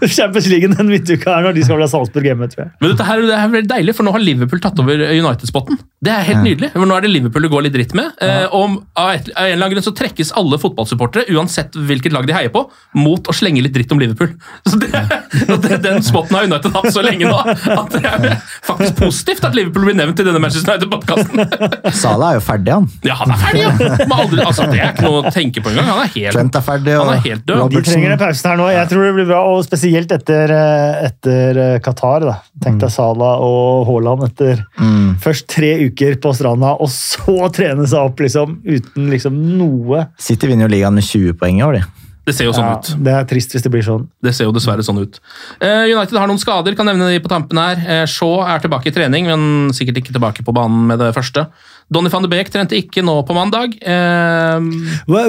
[0.00, 2.72] på Champions League den midtuka her når de skal bli Salzburg hjemme, tror jeg.
[2.80, 5.80] Men dette her, det er veldig deilig, for nå har Liverpool tatt over United-spotten.
[6.04, 6.72] Det er helt nydelig.
[6.72, 8.24] for Nå er det Liverpool det går litt dritt med.
[8.24, 8.48] Ja.
[8.56, 12.28] Og av, et, av en eller annen grunn så trekkes alle fotballsupportere, uansett hvilket lag
[12.28, 12.64] de heier på,
[13.00, 14.32] mot å slenge litt dritt om Liverpool.
[14.68, 14.90] Så det,
[15.64, 19.56] det, Den spotten har United hatt så lenge nå at det er faktisk positivt at
[19.56, 21.40] Liverpool blir nevnt i denne Manchester United-podkasten.
[22.02, 22.86] Salah er jo ferdig, han.
[23.02, 23.72] Ja, han er ferdig, ja!
[24.04, 25.88] Men aldri, altså, det er ikke noe å tenke på engang.
[25.90, 27.64] Han er helt, Trent er ferdig, og han er helt død.
[27.74, 28.68] De trenger en pausen her nå.
[28.74, 32.28] Jeg tror det blir bra, og spesielt etter, eh, etter eh, Qatar.
[32.28, 32.36] da.
[32.64, 35.14] Tenk deg Salah og Haaland etter Mm.
[35.22, 40.06] først tre uker på stranda, og så trene seg opp liksom, uten liksom noe.
[40.20, 42.03] City vinner jo ligaen med 20 poeng i år, de.
[42.24, 42.90] Det ser jo sånn Ja, ut.
[43.04, 44.06] det er trist hvis det blir sånn.
[44.24, 45.18] Det ser jo dessverre sånn ut.
[45.60, 47.80] Uh, United har noen skader, kan nevne de på tampen her.
[47.84, 51.46] Uh, Shaw er tilbake i trening, men sikkert ikke tilbake på banen med det første.
[51.92, 53.76] Donny van de Beek trente ikke nå på mandag.
[53.84, 54.56] Uh,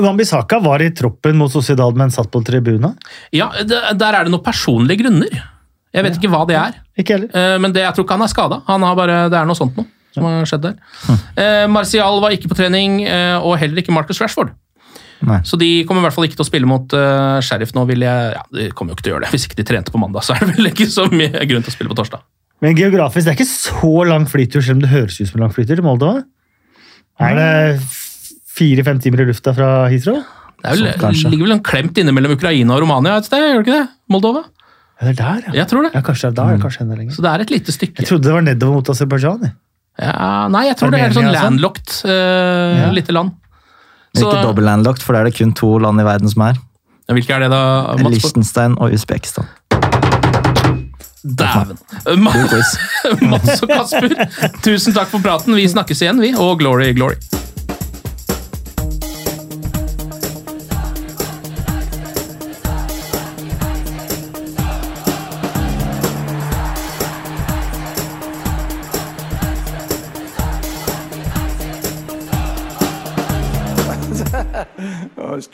[0.06, 2.96] Wambisaka var i troppen mot Sociedad, men satt på tribunen.
[3.36, 5.52] ja, det, der er det noen personlige grunner.
[5.96, 7.30] Jeg vet ikke hva det er, Ikke heller.
[7.32, 8.58] eh, men det, jeg tror ikke han er skada.
[8.68, 10.76] Det er noe sånt noe som har skjedd der.
[11.40, 14.54] Eh, Martial var ikke på trening, eh, og heller ikke Marcus Rashford.
[15.26, 15.40] Nei.
[15.48, 17.86] Så de kommer i hvert fall ikke til å spille mot uh, Sheriff nå.
[17.88, 19.32] vil jeg, ja, De kommer jo ikke til å gjøre det.
[19.36, 21.72] Hvis ikke de trente på mandag, så er det vel ikke så mye grunn til
[21.72, 22.24] å spille på torsdag.
[22.64, 25.54] Men geografisk, det er ikke så lang flytur, selv om det høres ut som lang
[25.56, 26.24] flytur til Moldova.
[27.22, 27.52] Er det
[28.56, 30.22] fire-fem timer i lufta fra Heathrow?
[30.64, 33.44] Det er vel, Sånn, ligger vel en klemt inne mellom Ukraina og Romania et sted,
[33.44, 33.88] gjør det ikke det?
[34.12, 34.46] Moldova?
[34.96, 35.54] Ja, det er der, ja.
[35.60, 35.92] Jeg tror det.
[35.94, 37.16] Ja, kanskje det er der, kanskje enda lenger.
[37.18, 38.00] Så det er et lite stykke.
[38.00, 39.50] Jeg trodde det var nedover mot Aserbajdsjan.
[40.00, 41.60] Ja, nei, jeg tror det er Armenia sånn?
[41.60, 42.88] landlocked uh, Ja.
[42.96, 43.36] lite land.
[44.20, 46.60] Så- ikke dobbeltlandlocked, for det er det kun to land i verden som er.
[47.12, 47.62] Hvilke er det, da?
[48.02, 48.16] Mats?
[48.16, 49.46] Liechtenstein og Usbekistan.
[51.26, 51.78] Dæven.
[53.32, 54.10] Mats og Kasper,
[54.66, 55.56] tusen takk for praten.
[55.58, 56.34] Vi snakkes igjen, vi.
[56.38, 57.18] Og glory, glory.